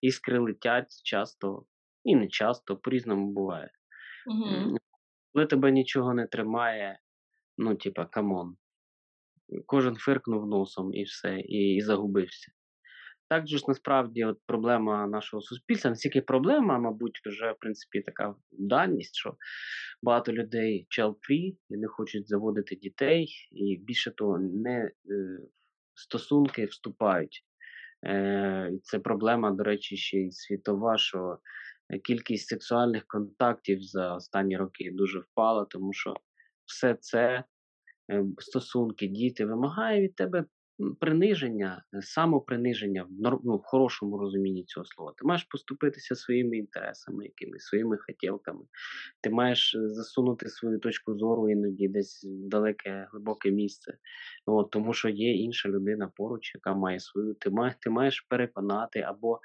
[0.00, 1.64] іскри летять часто,
[2.04, 3.70] і не часто, по-різному буває.
[4.26, 4.76] Угу.
[5.32, 6.98] Коли тебе нічого не тримає,
[7.58, 8.56] ну, типа, come on.
[9.66, 12.52] Кожен фиркнув носом і все, і, і загубився.
[13.28, 18.00] Так же ж насправді от проблема нашого суспільства, не стільки проблема, мабуть, вже в принципі
[18.00, 19.36] така даність, що
[20.02, 24.92] багато людей child-free і не хочуть заводити дітей, і більше того, не е,
[25.94, 27.44] стосунки вступають.
[28.06, 31.38] Е, це проблема, до речі, ще й світова, що
[32.04, 36.14] кількість сексуальних контактів за останні роки дуже впала, тому що
[36.66, 37.44] все це
[38.12, 40.44] е, стосунки, діти вимагає від тебе
[41.00, 45.12] приниження, е, самоприниження в, ну, в хорошому розумінні цього слова.
[45.16, 48.60] Ти маєш поступитися своїми інтересами, якимись своїми хотілками.
[49.20, 53.98] Ти маєш е, засунути свою точку зору іноді десь в далеке, глибоке місце.
[54.46, 57.34] От, тому що є інша людина поруч, яка має свою.
[57.34, 59.40] Ти маєш, ти маєш переконати або,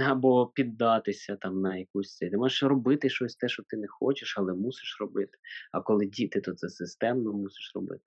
[0.00, 2.30] або піддатися там на якусь це.
[2.30, 5.38] Ти маєш робити щось те, що ти не хочеш, але мусиш робити.
[5.72, 8.02] А коли діти, то це системно мусиш робити.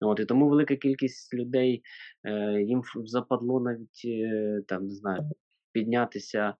[0.00, 1.82] От, і тому велика кількість людей
[2.24, 5.22] е, їм западло навіть е, там, не знаю,
[5.72, 6.54] піднятися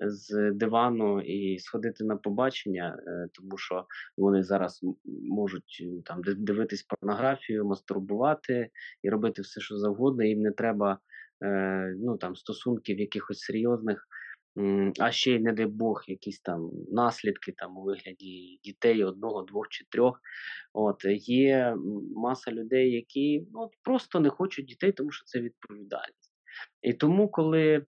[0.00, 3.84] з дивану і сходити на побачення, е, тому що
[4.16, 4.80] вони зараз
[5.22, 8.70] можуть е, там дивитись порнографію, мастурбувати
[9.02, 10.24] і робити все, що завгодно.
[10.24, 10.98] Їм не треба
[11.44, 14.06] е, ну, там, стосунків якихось серйозних.
[15.00, 19.68] А ще й, не дай Бог, якісь там наслідки там у вигляді дітей одного, двох
[19.68, 20.20] чи трьох.
[20.72, 21.76] От є
[22.16, 26.32] маса людей, які ну, просто не хочуть дітей, тому що це відповідальність.
[26.82, 27.86] І тому, коли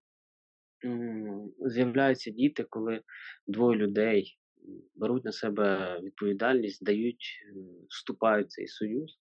[1.59, 3.03] з'являються діти, коли
[3.47, 4.39] двоє людей
[4.95, 7.55] беруть на себе відповідальність, дають, е,
[7.89, 9.19] вступають в цей союз,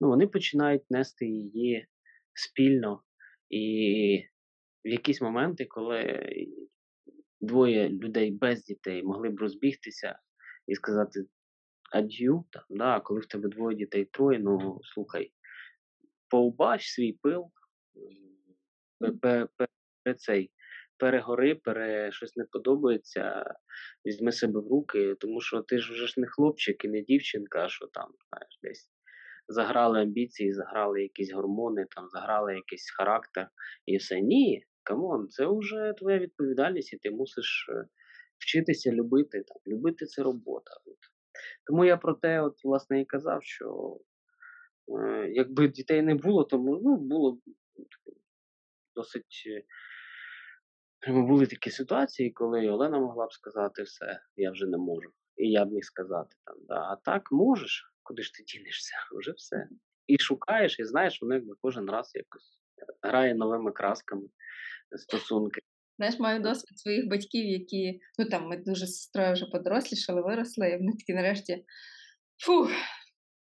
[0.00, 1.86] ну, вони починають нести її
[2.34, 3.02] спільно.
[3.50, 4.24] І
[4.84, 6.26] в якісь моменти, коли
[7.40, 10.18] двоє людей без дітей могли б розбігтися
[10.66, 11.20] і сказати
[11.92, 15.32] ад'ю, там, да, а коли в тебе двоє дітей троє, ну слухай,
[16.28, 17.50] поубач свій пил,
[19.22, 19.48] пе-
[20.16, 20.50] цей,
[20.98, 23.54] перегори, пере щось не подобається,
[24.06, 27.68] візьми себе в руки, тому що ти ж вже ж не хлопчик і не дівчинка,
[27.68, 28.90] що там, знаєш, десь
[29.48, 33.48] заграли амбіції, заграли якісь гормони, там заграли якийсь характер
[33.86, 34.20] і все.
[34.20, 37.84] Ні, come on, це вже твоя відповідальність, і ти мусиш е,
[38.38, 39.42] вчитися любити.
[39.42, 39.56] Там.
[39.66, 40.70] Любити це робота.
[40.86, 40.98] От.
[41.66, 43.98] Тому я про те, от, власне, і казав, що
[44.98, 47.40] е, якби дітей не було, то ну, було б
[48.94, 49.44] досить.
[49.46, 49.64] е,
[51.08, 55.10] Були такі ситуації, коли Олена могла б сказати все, я вже не можу.
[55.36, 56.74] І я б міг сказати там, да.
[56.74, 59.68] а так можеш, куди ж ти дінешся, вже все.
[60.06, 62.58] І шукаєш, і знаєш, воно якби кожен раз якось
[63.02, 64.22] грає новими красками
[64.96, 65.60] стосунки.
[65.96, 70.68] Знаєш, маю досвід своїх батьків, які, ну там ми дуже з сестрою вже подорослішали, виросли,
[70.68, 71.64] і вони такі нарешті
[72.46, 72.70] фух,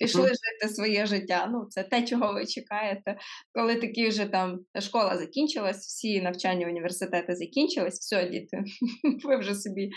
[0.00, 1.48] пішли жити своє життя.
[1.52, 3.16] Ну, це те, чого ви чекаєте.
[3.52, 8.62] Коли такі вже там школа закінчилась, всі навчання університети закінчились, все, діти,
[9.24, 9.90] ви вже собі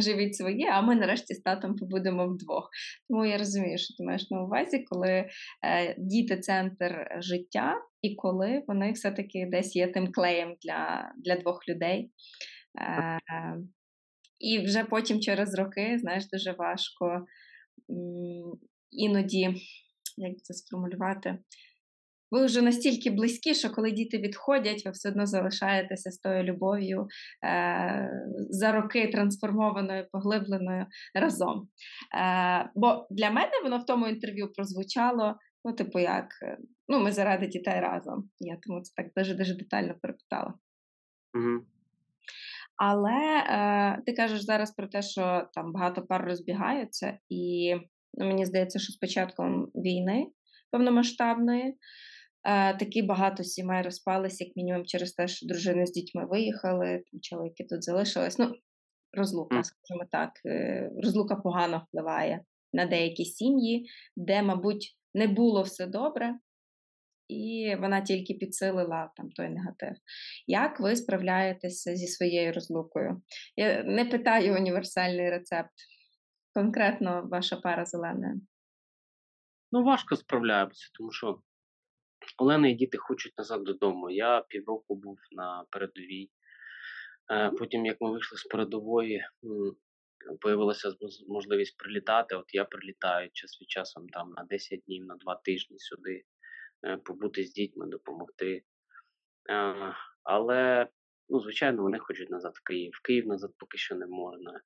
[0.00, 2.70] живіть своє, а ми нарешті з татом побудемо вдвох.
[3.08, 8.62] Тому я розумію, що ти маєш на увазі, коли е, діти центр життя, і коли
[8.68, 12.10] вони все-таки десь є тим клеєм для, для двох людей.
[12.80, 13.20] Е,
[14.38, 17.26] і вже потім через роки, знаєш, дуже важко
[18.90, 19.54] іноді,
[20.16, 21.38] як це сформулювати,
[22.30, 27.06] ви вже настільки близькі, що коли діти відходять, ви все одно залишаєтеся з тою любов'ю
[27.44, 28.10] е,
[28.50, 31.68] за роки трансформованою, поглибленою разом.
[32.18, 37.12] Е, бо для мене воно в тому інтерв'ю прозвучало, ну, типу, як е, ну, ми
[37.12, 38.30] заради дітей разом.
[38.40, 40.54] Я тому це так дуже дуже детально перепитала.
[41.34, 41.64] Угу.
[42.76, 47.74] Але е, ти кажеш зараз про те, що там багато пар розбігаються, і
[48.14, 50.26] мені здається, що з початком війни
[50.70, 51.64] повномасштабної
[52.44, 57.20] е, такі багато сімей розпалися, як мінімум, через те, що дружини з дітьми виїхали, там
[57.20, 58.38] чоловіки тут залишились.
[58.38, 58.54] Ну,
[59.12, 62.40] розлука, скажімо так, е, розлука погано впливає
[62.72, 66.34] на деякі сім'ї, де, мабуть, не було все добре,
[67.28, 69.92] і вона тільки підсилила там той негатив.
[70.46, 73.22] Як ви справляєтеся зі своєю розлукою?
[73.56, 75.70] Я не питаю універсальний рецепт.
[76.54, 78.40] Конкретно ваша пара зелена.
[79.72, 81.42] Ну, важко справляємося, тому що
[82.38, 84.10] Олена і діти хочуть назад додому.
[84.10, 86.30] Я півроку був на передовій.
[87.32, 89.24] Е, Потім, як ми вийшли з передової,
[90.40, 90.94] появилася
[91.28, 92.34] можливість прилітати.
[92.34, 96.24] От я прилітаю час від часу там на 10 днів, на 2 тижні сюди,
[96.86, 98.62] е, побути з дітьми, допомогти.
[99.50, 100.88] Е, Але,
[101.28, 102.92] ну, звичайно, вони хочуть назад в Київ.
[102.94, 104.60] В Київ назад поки що не можна.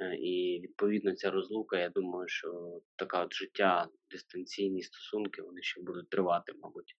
[0.00, 5.82] Е, І відповідно ця розлука, я думаю, що така от життя, дистанційні стосунки, вони ще
[5.82, 6.96] будуть тривати, мабуть.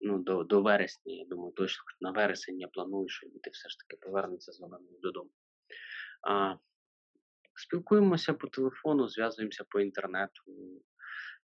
[0.00, 3.78] Ну, до, до вересня, я думаю, точно на вересень я планую, що діти все ж
[3.78, 5.30] таки повернуться з Оленою додому.
[6.28, 6.54] А,
[7.54, 10.42] спілкуємося по телефону, зв'язуємося по інтернету.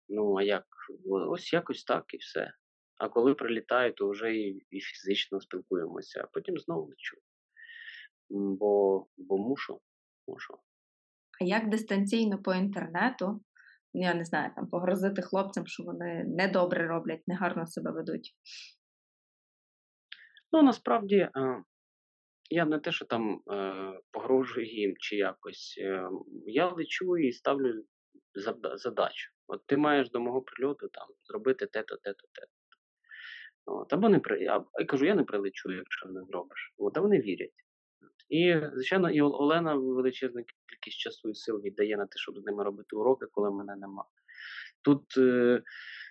[0.08, 0.66] Ну, а як?
[1.06, 2.52] Ось якось так і все.
[2.96, 7.16] А коли прилітаю, то вже і, і фізично спілкуємося, а потім знову лечу.
[8.30, 9.80] Бо, бо мушу,
[10.28, 10.58] мушу.
[11.40, 13.40] А як дистанційно по інтернету,
[13.94, 18.34] ну, я не знаю, там погрозити хлопцям, що вони недобре роблять, негарно себе ведуть?
[20.52, 21.30] Ну, насправді, е,
[22.50, 23.72] я не те, що там е,
[24.10, 25.78] погрожую їм чи якось.
[25.80, 26.08] Е,
[26.46, 27.84] я лечу і ставлю
[28.74, 29.30] задачу.
[29.46, 32.52] От ти маєш до мого прильоту там зробити те-то, те-то, те-то.
[33.66, 34.42] От, або не при...
[34.42, 36.74] Я, кажу, я не прилечу, якщо не зробиш.
[36.78, 37.54] От, а вони вірять.
[38.32, 42.64] І, звичайно, і Олена величезну кількість часу і сил віддає на те, щоб з ними
[42.64, 44.04] робити уроки, коли мене нема.
[44.84, 45.62] Тут, е,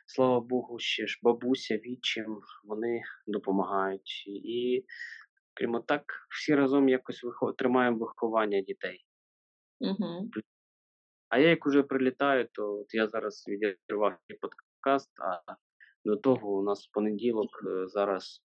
[0.05, 4.23] слава Богу, ще ж бабуся, відчим, вони допомагають.
[4.27, 4.85] І,
[5.53, 7.53] крім так, всі разом якось вихо...
[7.53, 9.05] тримаємо виховання дітей.
[9.79, 10.29] Угу.
[11.29, 15.55] А я як уже прилітаю, то от я зараз відірвав подкаст, а
[16.05, 18.41] до того у нас в понеділок е, зараз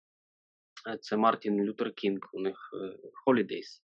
[1.02, 3.82] це Мартін Лютер Кінг, у них е, Holidays,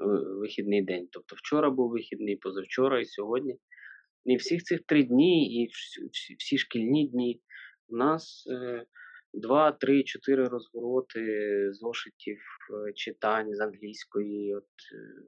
[0.00, 1.08] е, вихідний день.
[1.12, 3.58] Тобто вчора був вихідний, позавчора і сьогодні.
[4.24, 5.68] І всіх цих три дні, і
[6.38, 7.42] всі, шкільні дні
[7.88, 8.84] у нас е,
[9.34, 11.22] два, три, чотири розвороти
[11.72, 14.54] зошитів, е, читань з англійської.
[14.54, 15.22] От, е,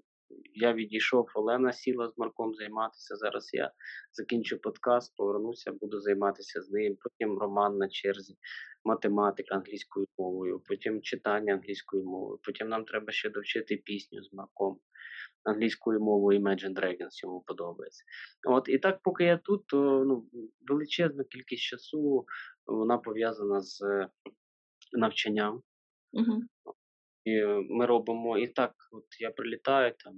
[0.55, 3.17] я відійшов, Олена сіла з Марком займатися.
[3.17, 3.73] Зараз я
[4.13, 6.97] закінчу подкаст, повернуся, буду займатися з ним.
[7.01, 8.37] Потім роман на черзі,
[8.85, 12.41] математика англійською мовою, потім читання англійською мовою.
[12.43, 14.81] Потім нам треба ще довчити пісню з Марком
[15.45, 18.05] англійською мовою Imagine Dragons йому подобається.
[18.49, 20.29] От і так, поки я тут, то ну,
[20.69, 22.25] величезна кількість часу
[22.67, 24.09] вона пов'язана з е,
[24.93, 25.63] навчанням.
[26.13, 26.43] Угу.
[27.25, 30.15] І ми робимо і так, от я прилітаю там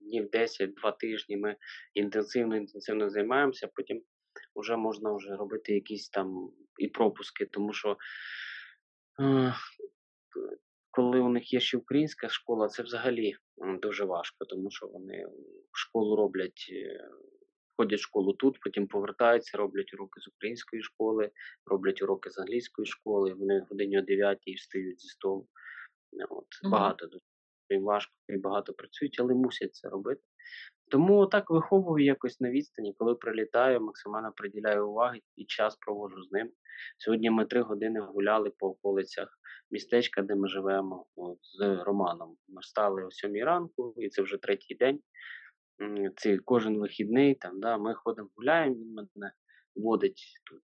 [0.00, 1.36] днів 10, два тижні.
[1.36, 1.56] Ми
[1.94, 3.68] інтенсивно, інтенсивно займаємося.
[3.74, 4.02] Потім
[4.56, 7.96] вже можна вже робити якісь там і пропуски, тому що
[9.20, 9.54] е,
[10.90, 13.36] коли у них є ще українська школа, це взагалі
[13.82, 15.26] дуже важко, тому що вони
[15.72, 17.10] школу роблять, е,
[17.76, 21.30] ходять в школу тут, потім повертаються, роблять уроки з української школи,
[21.66, 23.34] роблять уроки з англійської школи.
[23.34, 25.48] Вони годині о 9 встають зі столу.
[26.30, 26.72] От, Мгм.
[26.72, 27.24] Багато дуже
[27.70, 30.20] їм важко і багато працюють, але мусять це робити.
[30.90, 36.32] Тому так виховую якось на відстані, коли прилітаю, максимально приділяю уваги і час проводжу з
[36.32, 36.50] ним.
[36.98, 39.38] Сьогодні ми три години гуляли по околицях
[39.70, 42.36] містечка, де ми живемо, от, з Романом.
[42.48, 45.00] Ми встали о сьомій ранку, і це вже третій день.
[46.16, 49.32] Це кожен вихідний, там, да, ми ходимо, гуляємо, він мене
[49.76, 50.62] водить тут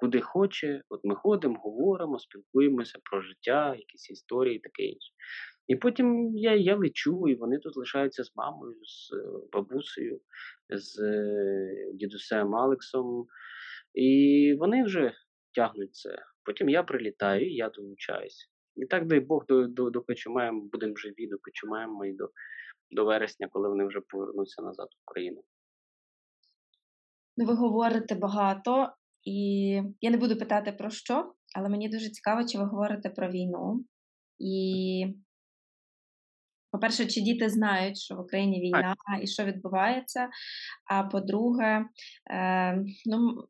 [0.00, 0.82] куди хоче.
[0.88, 5.12] От ми ходимо, говоримо, спілкуємося про життя, якісь історії, таке інше.
[5.66, 10.20] І потім я, я лечу, і вони тут лишаються з мамою, з е, бабусею,
[10.68, 13.26] з е, дідусем Алексом.
[13.94, 15.12] І вони вже
[15.54, 16.18] тягнуть це.
[16.44, 18.46] Потім я прилітаю, і я долучаюся.
[18.76, 22.30] І так, дай Бог, до, до, доки чумаємо, будемо живі, доки чумаємо і до,
[22.90, 25.42] до вересня, коли вони вже повернуться назад в Україну.
[27.36, 28.92] Ну, ви говорите багато,
[29.24, 29.36] і
[30.00, 33.84] я не буду питати про що, але мені дуже цікаво, чи ви говорите про війну.
[34.38, 35.06] І,
[36.72, 40.28] по-перше, чи діти знають, що в Україні війна і що відбувається.
[40.90, 41.84] А по-друге,
[42.30, 43.48] е, ну,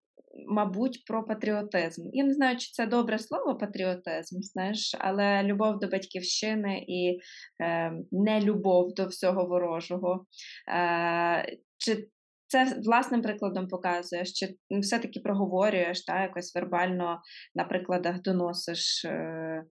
[0.49, 2.03] мабуть, про патріотизм.
[2.13, 7.19] Я не знаю, чи це добре слово патріотизм, знаєш, але любов до батьківщини і
[7.63, 10.27] е, нелюбов до всього ворожого.
[10.69, 12.09] Е, чи
[12.51, 17.21] це власним прикладом показуєш, чи все-таки проговорюєш, та, якось вербально
[17.55, 19.65] на прикладах доносиш е,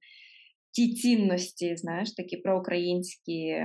[0.71, 3.55] ті цінності, знаєш, такі проукраїнські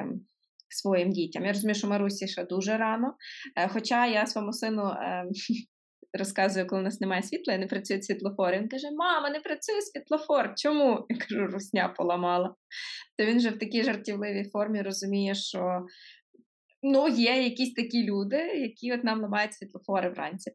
[0.68, 1.44] своїм дітям.
[1.44, 3.14] Я розумію, що Марусі ще дуже рано.
[3.56, 5.24] Е, хоча я своєму сину е,
[6.18, 8.58] розказую, коли у нас немає світла і не працюють світлофори.
[8.60, 10.52] Він каже: Мама, не працює світлофор.
[10.56, 11.06] Чому?
[11.08, 12.54] Я кажу, русня поламала.
[13.18, 15.86] То він же в такій жартівливій формі розуміє, що
[16.84, 20.50] ну, є якісь такі люди, які от нам ламають світлофори вранці.
[20.50, 20.54] Е,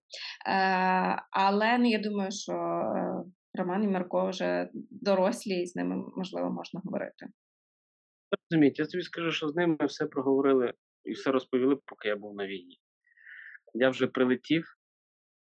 [1.31, 3.23] але ну, я думаю, що е,
[3.53, 7.27] Роман і Марко вже дорослі, і з ними можливо можна говорити.
[8.51, 10.73] Розумієте, я тобі скажу, що з ними все проговорили
[11.05, 12.79] і все розповіли, поки я був на війні.
[13.73, 14.75] Я вже прилетів.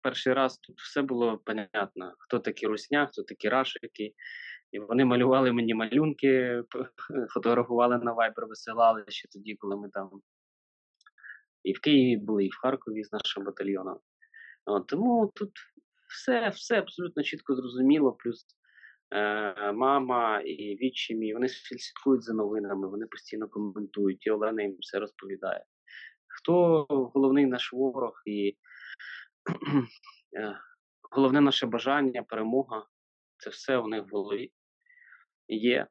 [0.01, 4.13] Перший раз тут все було понятно, хто такі русня, хто такі рашики.
[4.71, 6.63] І вони малювали мені малюнки,
[7.33, 10.09] фотографували на Viber, висилали ще тоді, коли ми там
[11.63, 13.99] і в Києві були, і в Харкові з нашим батальйоном.
[14.65, 15.51] От, тому тут
[16.09, 18.11] все, все абсолютно чітко зрозуміло.
[18.11, 18.45] Плюс
[19.11, 24.99] е, мама і відчимі, вони слідкують за новинами, вони постійно коментують, і Олена їм все
[24.99, 25.65] розповідає.
[26.27, 28.57] Хто головний наш ворог і
[30.37, 30.55] е,
[31.11, 32.85] головне наше бажання, перемога
[33.37, 34.51] це все у них в голові
[35.47, 35.87] є.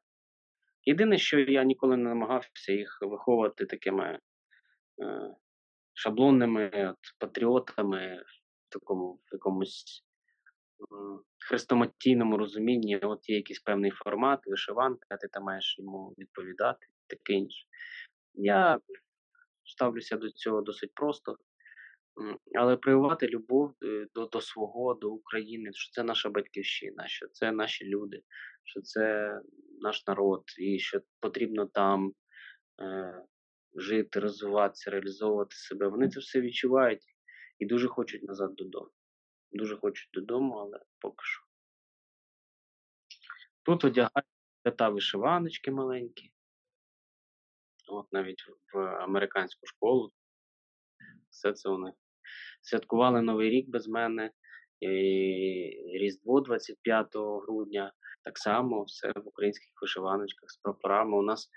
[0.83, 4.19] Єдине, що я ніколи не намагався їх виховувати такими
[5.01, 5.35] е,
[5.99, 8.23] шаблонними от, патріотами
[8.67, 10.05] в такому в якомусь
[11.47, 12.97] хрестоматійному розумінні.
[12.97, 17.65] От є якийсь певний формат, вишиванка, ти там маєш йому відповідати, таке інше.
[18.33, 18.79] Я
[19.65, 21.37] ставлюся до цього досить просто.
[22.55, 27.51] Але проявувати любов е, до, до свого, до України, що це наша батьківщина, що це
[27.51, 28.21] наші люди,
[28.63, 29.33] що це
[29.81, 32.13] наш народ, і що потрібно там
[32.81, 33.23] е,
[33.75, 35.87] жити, розвиватися, реалізовувати себе.
[35.87, 37.03] Вони це все відчувають
[37.59, 38.89] і дуже хочуть назад додому.
[39.51, 41.43] Дуже хочуть додому, але поки що.
[43.63, 44.27] Тут одягають
[44.61, 46.31] свята вишиваночки маленькі.
[47.87, 48.43] От навіть
[48.73, 50.11] в американську школу.
[51.29, 51.93] Все це вони
[52.61, 54.31] святкували Новий рік без мене,
[54.79, 54.87] і
[55.93, 57.93] Різдво 25 грудня.
[58.23, 61.17] Так само все в українських вишиваночках з прапорами.
[61.17, 61.49] У нас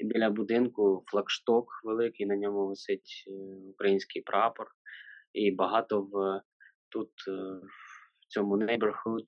[0.00, 3.30] біля будинку флагшток великий, на ньому висить е,
[3.70, 4.66] український прапор.
[5.32, 6.42] І багато в
[6.88, 7.32] тут е,
[8.20, 9.24] в цьому neighborhood,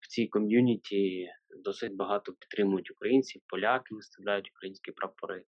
[0.00, 1.28] в цій ком'юніті
[1.64, 5.44] досить багато підтримують українців, поляки виставляють українські прапори.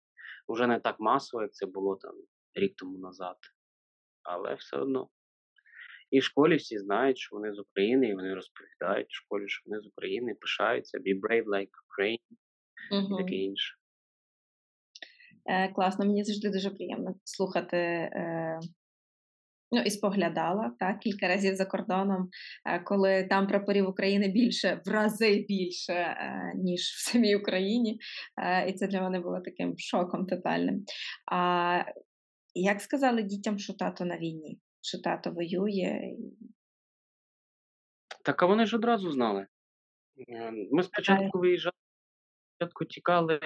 [0.47, 2.15] Уже не так масово, як це було там
[2.55, 3.37] рік тому назад,
[4.23, 5.09] але все одно.
[6.11, 9.63] І в школі всі знають, що вони з України, і вони розповідають в школі, що
[9.67, 12.37] вони з України, пишаються, be brave like Ukraine
[12.91, 13.80] і таке інше.
[15.47, 18.61] Е, класно, мені завжди дуже приємно слухати е,
[19.73, 22.29] Ну і споглядала так, кілька разів за кордоном,
[22.67, 27.99] е, коли там прапорів України більше, в рази більше, е, ніж в самій Україні.
[28.69, 30.85] І це для мене було таким шоком тотальним.
[31.33, 31.85] А
[32.55, 36.17] як сказали дітям, що тато на війні, що тато воює?
[38.25, 39.47] Так, а вони ж одразу знали.
[40.29, 41.77] Е, Ми спочатку виїжджали,
[42.57, 43.39] спочатку тікали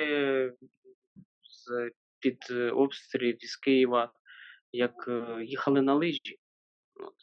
[2.20, 4.12] під е, обстрілів із Києва,
[4.72, 6.38] як е, їхали на лижі.
[6.94, 7.14] От.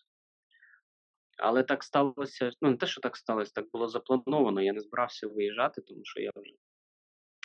[1.38, 4.62] Але так сталося, ну не те, що так сталося, так було заплановано.
[4.62, 6.54] Я не збирався виїжджати, тому що я вже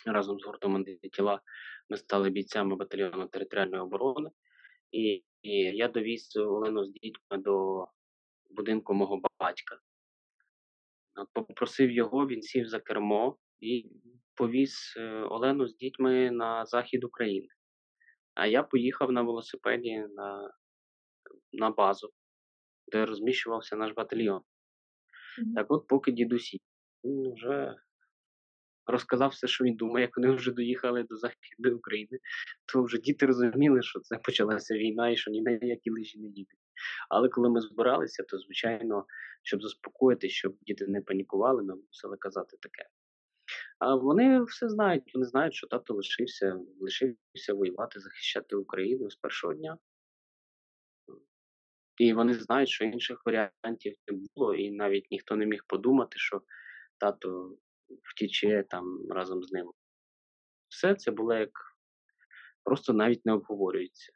[0.05, 1.41] разом з гуртом тіла
[1.89, 4.29] ми стали бійцями батальйону територіальної оборони.
[4.91, 7.87] І, і я довіз Олену з дітьми до
[8.49, 9.79] будинку мого батька.
[11.33, 13.89] Попросив його, він сів за кермо і
[14.37, 17.47] повіз е, Олену з дітьми на захід України.
[18.33, 20.51] А я поїхав на велосипеді на,
[21.53, 22.09] на базу,
[22.91, 24.41] де розміщувався наш батальйон.
[25.41, 25.53] Мгм.
[25.53, 26.67] Так от, поки дідусь їхав,
[27.03, 27.75] він вже
[28.87, 32.19] розказав все, що він думає, як вони вже доїхали до Західної України,
[32.65, 36.27] то вже діти розуміли, що це почалася війна і що ні на які лижі не
[36.27, 36.59] їдуть.
[37.09, 39.05] Але коли ми збиралися, то звичайно,
[39.43, 42.89] щоб заспокоїти, щоб діти не панікували, ми мусили казати таке.
[43.79, 49.53] А вони все знають, вони знають, що тато лишився, лишився воювати, захищати Україну з першого
[49.53, 49.77] дня.
[51.97, 56.41] І вони знають, що інших варіантів не було, і навіть ніхто не міг подумати, що
[56.97, 57.57] тато
[58.03, 59.71] втіче там разом з ним.
[60.67, 61.51] Все це було як
[62.63, 64.11] просто навіть не обговорюється.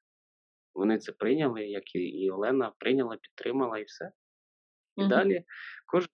[0.73, 4.11] Вони це прийняли, як і, і Олена прийняла, підтримала і все.
[4.95, 5.09] І Мгм.
[5.09, 5.45] далі
[5.85, 6.09] кожен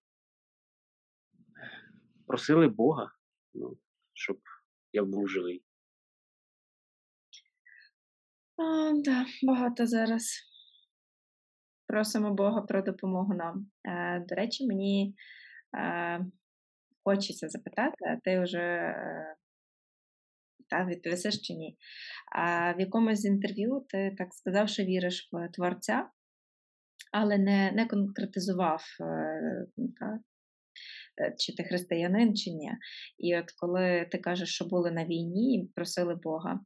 [2.28, 3.12] просили Бога,
[3.54, 3.78] ну,
[4.14, 4.40] щоб
[4.94, 5.64] я був живий.
[8.58, 10.24] А, да, багато зараз.
[11.88, 13.72] Просимо Бога про допомогу нам.
[13.88, 15.16] Е, до речі, мені
[15.78, 16.26] е,
[17.04, 19.36] хочеться запитати, а ти вже е,
[20.70, 21.78] та, відповісиш чи ні.
[22.36, 26.10] А в якомусь інтерв'ю ти так сказав, що віриш в Творця,
[27.14, 29.66] але не, не конкретизував, е,
[30.00, 30.20] та, е,
[31.38, 32.72] чи ти християнин, чи ні.
[33.18, 36.60] І от коли ти кажеш, що були на війні і просили Бога,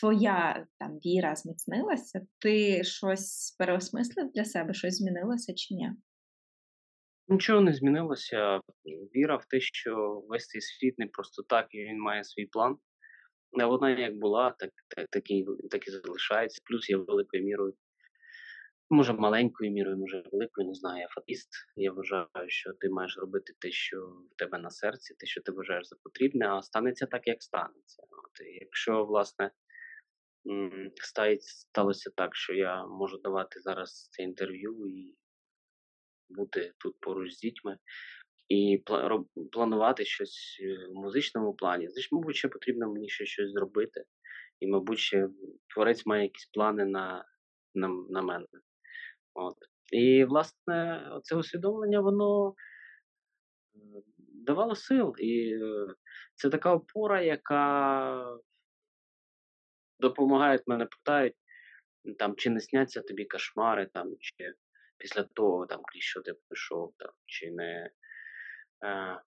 [0.00, 5.90] твоя там віра зміцнилася, ти щось переосмислив для себе, щось змінилося чи ні?
[7.28, 8.60] Нічого не змінилося.
[9.16, 12.76] Віра в те, що весь цей світ не просто так, і він має свій план.
[13.52, 16.62] Вона як була, так, так, так, і, так і залишається.
[16.64, 17.74] Плюс я великою мірою,
[18.90, 21.48] може маленькою мірою, може великою, не знаю, я фатист.
[21.76, 25.52] Я вважаю, що ти маєш робити те, що в тебе на серці, те, що ти
[25.52, 28.02] вважаєш за потрібне, а станеться так, як станеться.
[28.02, 29.50] От, якщо, власне,
[31.40, 35.16] сталося так, що я можу давати зараз це інтерв'ю і
[36.28, 37.78] бути тут поруч з дітьми
[38.48, 41.88] і пла- планувати щось е, в музичному плані.
[41.88, 44.04] Значить, мабуть, ще потрібно мені ще щось зробити.
[44.60, 45.28] І, мабуть, ще
[45.74, 47.24] творець має якісь плани на,
[47.74, 48.46] на, на мене.
[49.34, 49.56] От.
[49.92, 52.54] І, власне, це усвідомлення, воно
[54.28, 55.14] давало сил.
[55.18, 55.94] І е,
[56.34, 58.38] це така опора, яка
[60.00, 61.34] допомагає, мене питають,
[62.18, 64.54] там, чи не сняться тобі кошмари, там, чи
[64.98, 67.90] після того, там, що ти пройшов, там, чи не,
[68.84, 69.20] е,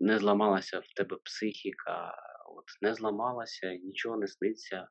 [0.00, 2.14] не зламалася в тебе психіка,
[2.46, 4.88] от, не зламалася, нічого не сниться,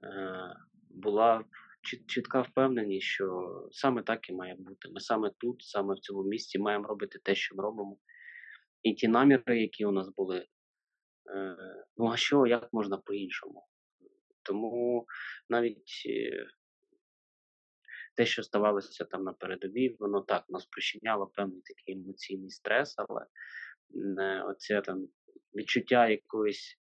[0.04, 0.56] е,
[0.90, 1.44] була
[2.06, 4.88] чітка впевненість, що саме так і має бути.
[4.88, 7.98] Ми саме тут, саме в цьому місці маємо робити те, що ми робимо.
[8.82, 10.46] І ті наміри, які у нас були,
[11.34, 11.56] е,
[11.96, 13.66] ну а що, як можна по-іншому?
[14.42, 15.06] Тому
[15.48, 16.46] навіть е,
[18.16, 23.26] те, що ставалося там на передовій, воно так нас причиняло певний такий емоційний стрес, але
[24.44, 25.08] оце там
[25.54, 26.78] відчуття якоїсь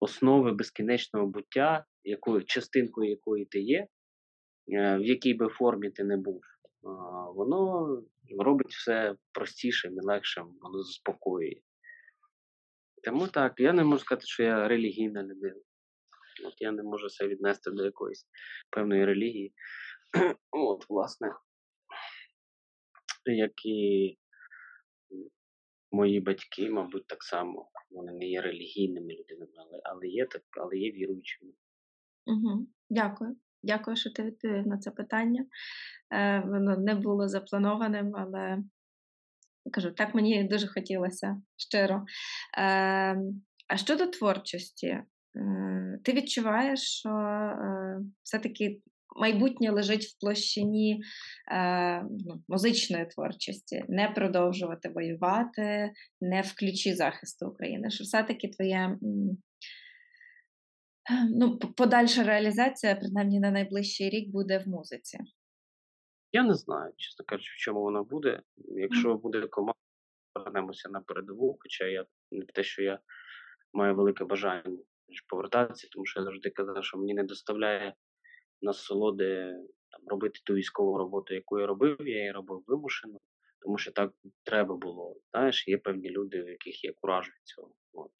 [0.00, 3.86] основи безкінечного буття, якою частинкою якої ти є,
[4.72, 6.40] е, в якій би формі ти не був,
[7.34, 7.88] воно
[8.38, 11.60] робить все простішим і легшим, воно заспокоює.
[13.04, 15.60] Тому так, я не можу сказати, що я релігійна людина.
[16.44, 18.26] От я не можу себе віднести до якоїсь
[18.70, 19.54] певної релігії.
[20.50, 21.34] От, власне,
[23.24, 24.18] як і
[25.92, 27.68] мої батьки, мабуть, так само.
[27.90, 31.52] Вони не є релігійними людинами, але, але, є, так, але є віруючими.
[32.26, 32.66] Угу.
[32.90, 33.36] Дякую.
[33.62, 35.46] Дякую, що ти відповів на це питання.
[36.12, 38.58] Е, воно не було запланованим, але
[39.72, 42.04] кажу, так мені дуже хотілося щиро.
[42.58, 43.16] Е,
[43.68, 45.04] А щодо творчості, е,
[46.04, 48.80] ти відчуваєш, що е, все-таки
[49.16, 51.02] майбутнє лежить в площині
[51.52, 58.76] е, ну, музичної творчості, не продовжувати воювати, не в ключі захисту України, що все-таки твоє
[58.76, 58.98] е,
[61.30, 65.18] ну, подальша реалізація, принаймні на найближчий рік, буде в музиці.
[66.32, 68.42] Я не знаю, чесно кажучи, в чому вона буде.
[68.56, 69.74] Якщо буде команда,
[70.32, 72.98] повернемося на передову, хоча я не те, що я
[73.72, 74.78] маю велике бажання
[75.28, 77.94] повертатися, тому що я завжди казав, що мені не доставляє
[78.62, 79.54] насолоди
[79.90, 83.18] там, робити ту військову роботу, яку я робив, я її робив вимушено,
[83.60, 84.12] тому що так
[84.44, 85.16] треба було.
[85.30, 87.74] Знаєш, є певні люди, в яких є кураж від цього.
[87.92, 88.12] От.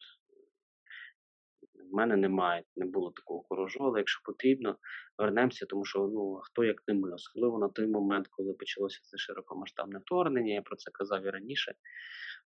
[1.91, 4.77] В мене немає, не було такого куражу, але якщо потрібно,
[5.17, 9.17] вернемося, тому що ну хто як не ми, особливо на той момент, коли почалося це
[9.17, 11.73] широкомасштабне вторгнення, я про це казав і раніше.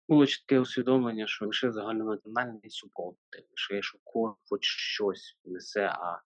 [0.09, 6.21] Було чітке усвідомлення, що лише загальнонаціональний супротив, лише якщо кожен хоч щось несе, а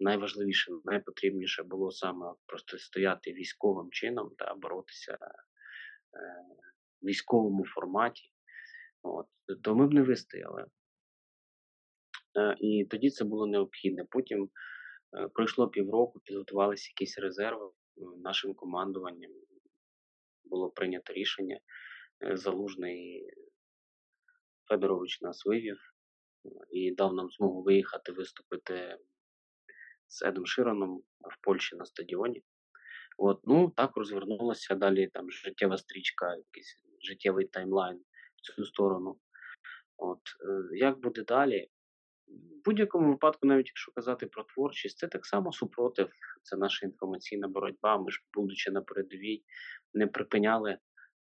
[0.00, 5.18] найважливіше, найпотрібніше було саме просто стояти військовим чином та боротися е,
[7.02, 8.32] в військовому форматі,
[9.02, 9.26] от,
[9.62, 10.66] то ми б не вистояли.
[12.38, 14.04] Е, І тоді це було необхідне.
[14.10, 14.50] Потім
[15.18, 17.70] е, пройшло півроку, підготувалися якісь резерви
[18.22, 19.30] нашим командуванням.
[20.44, 21.60] Було прийнято рішення.
[22.34, 23.30] Залужний
[24.68, 25.78] Федорович нас вивів
[26.70, 28.98] і дав нам змогу виїхати виступити
[30.08, 32.42] з Едом Широном в Польщі на стадіоні.
[33.18, 38.00] От, ну так розвернулася далі там життєва стрічка, якийсь життєвий таймлайн
[38.36, 39.18] в цю сторону.
[39.96, 40.20] От,
[40.72, 41.68] як буде далі?
[42.26, 46.10] В будь-якому випадку, навіть якщо казати про творчість, це так само супротив,
[46.42, 47.98] це наша інформаційна боротьба.
[47.98, 49.44] Ми ж, будучи на передовій,
[49.94, 50.78] не припиняли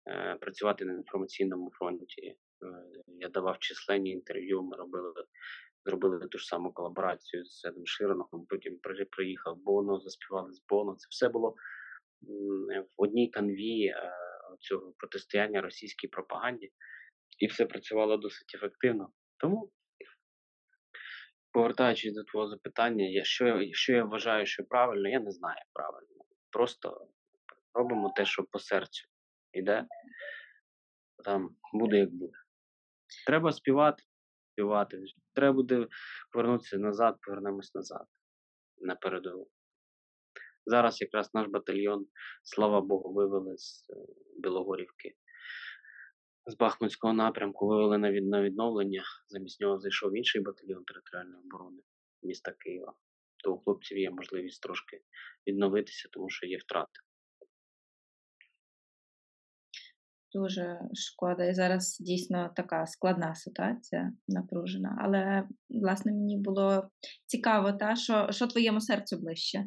[0.08, 2.22] е, працювати на інформаційному фронті.
[2.22, 2.36] Е,
[3.08, 5.14] я давав численні інтерв'ю, ми робили,
[5.86, 8.80] зробили ту ж саму колаборацію з Едом Широном, потім
[9.12, 10.96] приїхав Боно, заспівали з Боно.
[10.96, 11.56] Це все було
[12.98, 14.12] в одній канві е,
[14.60, 16.72] цього протистояння російській пропаганді,
[17.40, 19.12] і все працювало досить ефективно.
[19.38, 19.72] Тому
[21.52, 26.26] повертаючись до твого запитання, я, що, що я вважаю, що правильно, я не знаю правильно.
[26.50, 27.08] Просто
[27.74, 29.08] робимо те, що по серцю
[29.54, 29.86] йде.
[31.24, 32.38] Там буде як буде.
[33.28, 34.04] Треба співати,
[34.62, 35.04] співати.
[35.34, 35.88] Треба буде
[36.32, 38.06] повернутися назад, повернемось назад
[38.78, 39.50] на передову.
[40.66, 42.06] Зараз якраз наш батальйон,
[42.44, 43.94] слава Богу, вивели з е,
[44.40, 45.14] Білогорівки,
[46.46, 49.04] з Бахмутського напрямку, вивели на відновлення.
[49.28, 51.82] Замість нього зайшов інший батальйон територіальної оборони
[52.24, 52.94] міста Києва.
[53.44, 55.02] То у хлопців є можливість трошки
[55.48, 57.00] відновитися, тому що є втрати.
[60.34, 61.46] Дуже шкода.
[61.46, 64.98] І зараз дійсно така складна ситуація, напружена.
[65.02, 66.90] Але, власне, мені було
[67.26, 69.66] цікаво, та, що, що твоєму серцю ближче.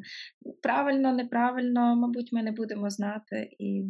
[0.63, 3.49] Правильно, неправильно, мабуть, ми не будемо знати.
[3.59, 3.85] І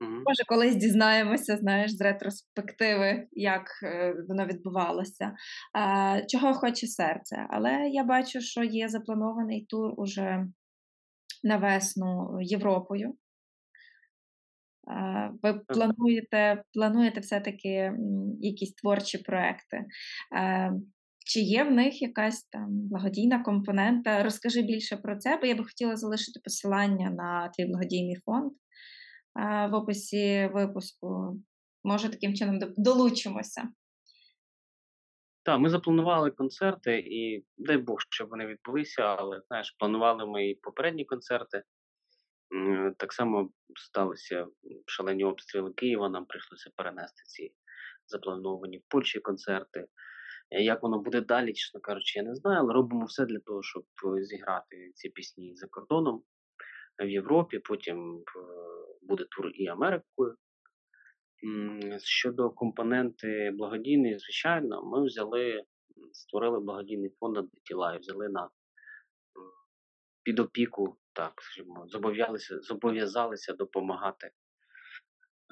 [0.00, 0.10] Угу.
[0.10, 5.32] може колись дізнаємося, знаєш, з ретроспективи, як е, воно відбувалося.
[5.78, 7.46] Е, чого хоче серце.
[7.50, 10.46] Але я бачу, що є запланований тур уже
[11.44, 13.14] на весну Європою.
[14.90, 17.92] Е, Ви плануєте, плануєте все-таки
[18.40, 19.84] якісь творчі проекти.
[20.36, 20.72] Е,
[21.26, 24.22] Чи є в них якась там благодійна компонента?
[24.22, 29.66] Розкажи більше про це, бо я би хотіла залишити посилання на твій благодійний фонд е,
[29.66, 31.40] в описі випуску.
[31.84, 33.68] Може, таким чином долучимося.
[35.44, 40.54] Так, ми запланували концерти, і дай Бог, щоб вони відбулися, але знаєш, планували ми і
[40.54, 41.62] попередні концерти.
[42.96, 44.46] Так само сталися
[44.86, 47.54] шалені обстріли Києва, нам прийшлося перенести ці
[48.06, 49.86] заплановані в Польщі концерти.
[50.50, 53.62] Е, Як воно буде далі, чесно кажучи, я не знаю, але робимо все для того,
[53.62, 56.22] щоб е, зіграти ці пісні за кордоном
[57.04, 57.58] в Європі.
[57.58, 58.22] Потім е,
[59.02, 60.36] буде тур і Америкою.
[62.02, 65.62] Щодо компоненти благодійної, звичайно, ми взяли,
[66.12, 68.50] створили благодійний фонд антитіла і взяли на
[70.22, 71.86] під опіку, так скажімо,
[72.60, 74.30] зобов'язалися, допомагати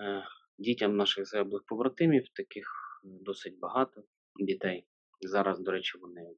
[0.01, 0.25] е,
[0.59, 2.67] дітям наших загиблих побратимів, таких
[3.05, 4.05] досить багато
[4.41, 4.87] дітей.
[5.21, 6.35] Зараз, до речі, вони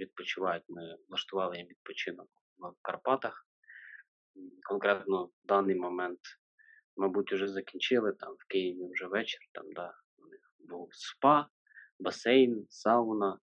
[0.00, 0.64] відпочивають.
[0.68, 3.46] Ми влаштували їм відпочинок в Карпатах.
[4.68, 6.20] Конкретно в даний момент
[6.98, 9.40] мабуть, вже закінчили там в Києві вже вечір.
[9.52, 11.48] Там да, у них був спа,
[11.98, 13.38] басейн, сауна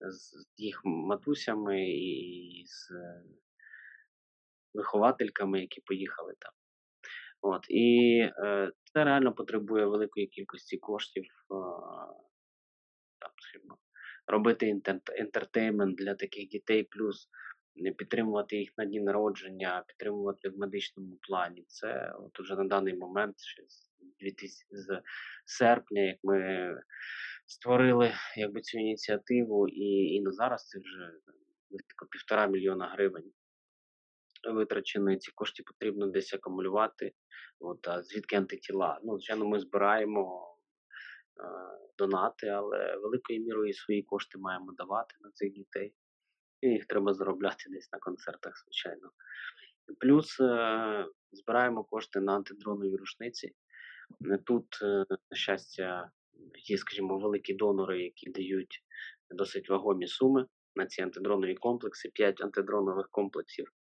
[0.00, 3.22] з їх матусями і з е,
[4.78, 6.52] виховательками, які поїхали там.
[7.40, 11.24] От, і е, це реально потребує великої кількості коштів.
[11.24, 11.54] Е,
[13.18, 13.78] там, скажімо,
[14.26, 14.80] робити
[15.18, 17.28] інтертеймент для таких дітей, плюс
[17.76, 21.64] не підтримувати їх на дні народження, підтримувати в медичному плані.
[21.68, 25.02] Це от уже на даний момент, ще з 2000, з
[25.44, 26.70] серпня, як ми
[27.46, 31.12] створили якби, цю ініціативу, і, і на зараз це вже
[31.70, 33.32] близько півтора мільйона гривень
[34.52, 37.12] витрачено, і ці кошти потрібно десь акумулювати.
[37.60, 39.00] От, а звідки антитіла?
[39.04, 40.54] Ну, звичайно, ми збираємо
[41.40, 41.44] е,
[41.98, 45.94] донати, але великою мірою свої кошти маємо давати на цих дітей.
[46.60, 49.10] І їх треба заробляти десь на концертах, звичайно.
[50.00, 53.52] Плюс е, збираємо кошти на антидронові рушниці.
[54.26, 56.10] Е, Тут, е, на щастя,
[56.54, 58.82] є, скажімо, великі донори, які дають
[59.30, 60.46] досить вагомі суми
[60.76, 62.10] на ці антидронові комплекси.
[62.14, 63.72] П'ять антидронових комплексів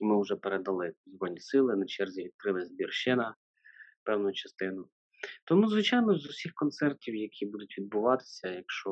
[0.00, 3.34] ми вже передали Збройні сили, на черзі відкрили збір ще на
[4.04, 4.88] певну частину.
[5.44, 8.90] Тому, звичайно, з усіх концертів, які будуть відбуватися, якщо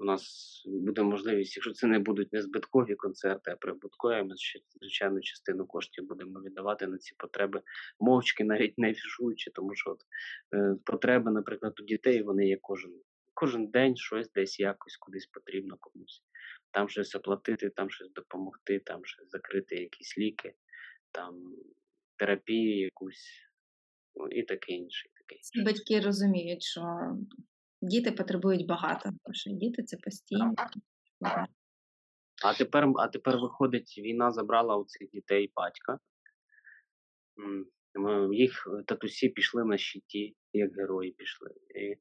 [0.00, 0.22] у нас
[0.66, 4.34] буде можливість, якщо це не будуть не збиткові концерти, а прибуткові, ми
[4.80, 7.62] звичайно частину коштів будемо віддавати на ці потреби
[8.00, 10.00] мовчки, навіть не фішуючи, тому що от,
[10.54, 12.92] е, потреби, наприклад, у дітей вони є кожен,
[13.40, 16.22] кожен день щось десь якось кудись потрібно комусь.
[16.70, 20.54] Там щось оплатити, там щось допомогти, там щось закрити якісь ліки,
[21.12, 21.34] там
[22.16, 23.48] терапію якусь,
[24.14, 25.08] ну, і таке інше.
[25.40, 26.82] Всі батьки розуміють, що
[27.82, 29.54] діти потребують багато грошей.
[29.54, 30.54] Діти це постійно.
[32.44, 35.98] А тепер, а тепер виходить, війна забрала у цих дітей батька.
[38.32, 41.50] Їх татусі пішли на щиті, як герої пішли.
[41.74, 41.96] І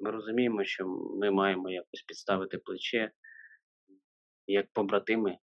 [0.00, 0.86] ми розуміємо, що
[1.20, 3.10] ми маємо якось підставити плече
[4.46, 5.38] як побратими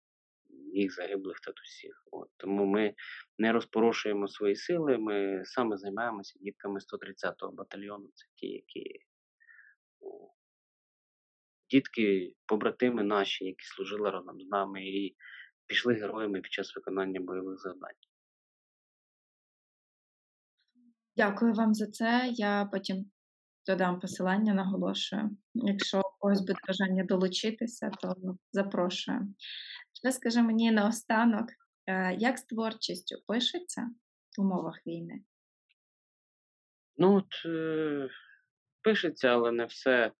[0.72, 1.94] їх загиблих татусів.
[2.10, 2.28] От.
[2.36, 2.94] Тому ми
[3.38, 8.08] не розпорошуємо свої сили, ми саме займаємося дітками 130-го батальйону.
[8.14, 9.00] Це ті, які
[11.70, 15.16] дітки, побратими наші, які служили разом з нами і
[15.66, 17.96] пішли героями під час виконання бойових завдань.
[21.16, 22.28] Дякую вам за це.
[22.32, 23.10] Я потім
[23.66, 25.30] додам посилання, наголошую.
[25.54, 28.14] Якщо у когось буде бажання долучитися, то
[28.52, 29.34] запрошую.
[29.92, 31.46] Ще скажи мені наостанок,
[31.86, 33.90] е, як з творчістю пишеться
[34.38, 35.22] в умовах війни?
[36.96, 38.08] Ну, от, е,
[38.82, 40.12] пишеться, але не все.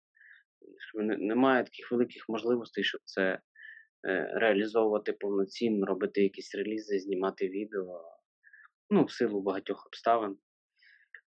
[1.18, 3.40] Немає таких великих можливостей, щоб це е,
[4.34, 8.02] реалізовувати повноцінно, робити якісь релізи, знімати відео.
[8.90, 10.36] Ну, в силу багатьох обставин.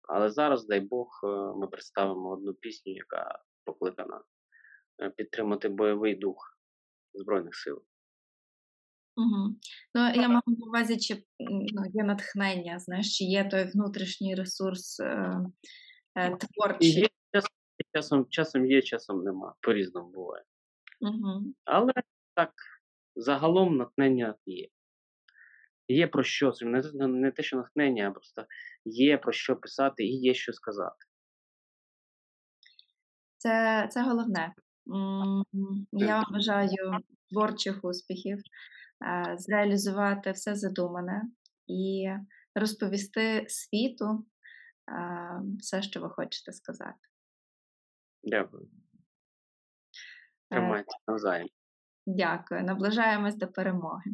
[0.08, 1.28] Але зараз, дай Бог, е,
[1.58, 4.22] ми представимо одну пісню, яка покликана
[5.02, 6.58] е, підтримати бойовий дух
[7.14, 7.82] Збройних сил.
[9.18, 9.56] Угу.
[9.96, 11.24] Ну, я маю на увазі, чи
[11.74, 15.42] ну, є натхнення, знаєш, чи є той внутрішній ресурс е,
[16.16, 16.92] е, творчий.
[16.92, 17.52] є часом,
[17.96, 19.54] часом, часом є, часом нема.
[19.62, 20.44] По-різному буває.
[21.02, 21.54] Угу.
[21.66, 21.94] Але
[22.36, 22.54] так,
[23.16, 24.68] загалом натхнення є.
[25.88, 28.46] Є про що, не, не- те, що натхнення, а просто
[28.86, 31.06] є про що писати і є що сказати.
[33.38, 34.54] Це, це головне.
[35.92, 38.38] Я вам бажаю творчих успіхів,
[39.06, 41.22] е, зреалізувати все задумане
[41.68, 42.10] і
[42.56, 44.26] розповісти світу
[44.92, 47.00] е, все, що ви хочете сказати.
[48.24, 48.64] Дякую.
[48.64, 51.48] Е, Тримайте навзаєм.
[52.06, 52.64] Дякую.
[52.64, 54.12] Наближаємось до перемоги.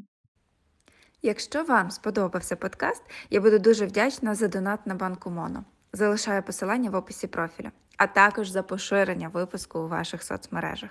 [1.23, 5.63] Якщо вам сподобався подкаст, я буду дуже вдячна за донат на банку Моно.
[5.93, 10.89] Залишаю посилання в описі профіля, а також за поширення випуску у ваших соцмережах.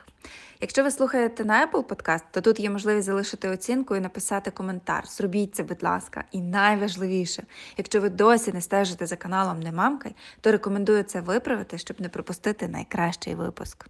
[0.61, 5.07] Якщо ви слухаєте на Apple Podcast, то тут є можливість залишити оцінку і написати коментар.
[5.07, 6.25] Зробіть це, будь ласка.
[6.33, 7.43] І найважливіше,
[7.77, 12.09] якщо ви досі не стежите за каналом Не мамкай, то рекомендую це виправити, щоб не
[12.09, 13.87] пропустити найкращий випуск.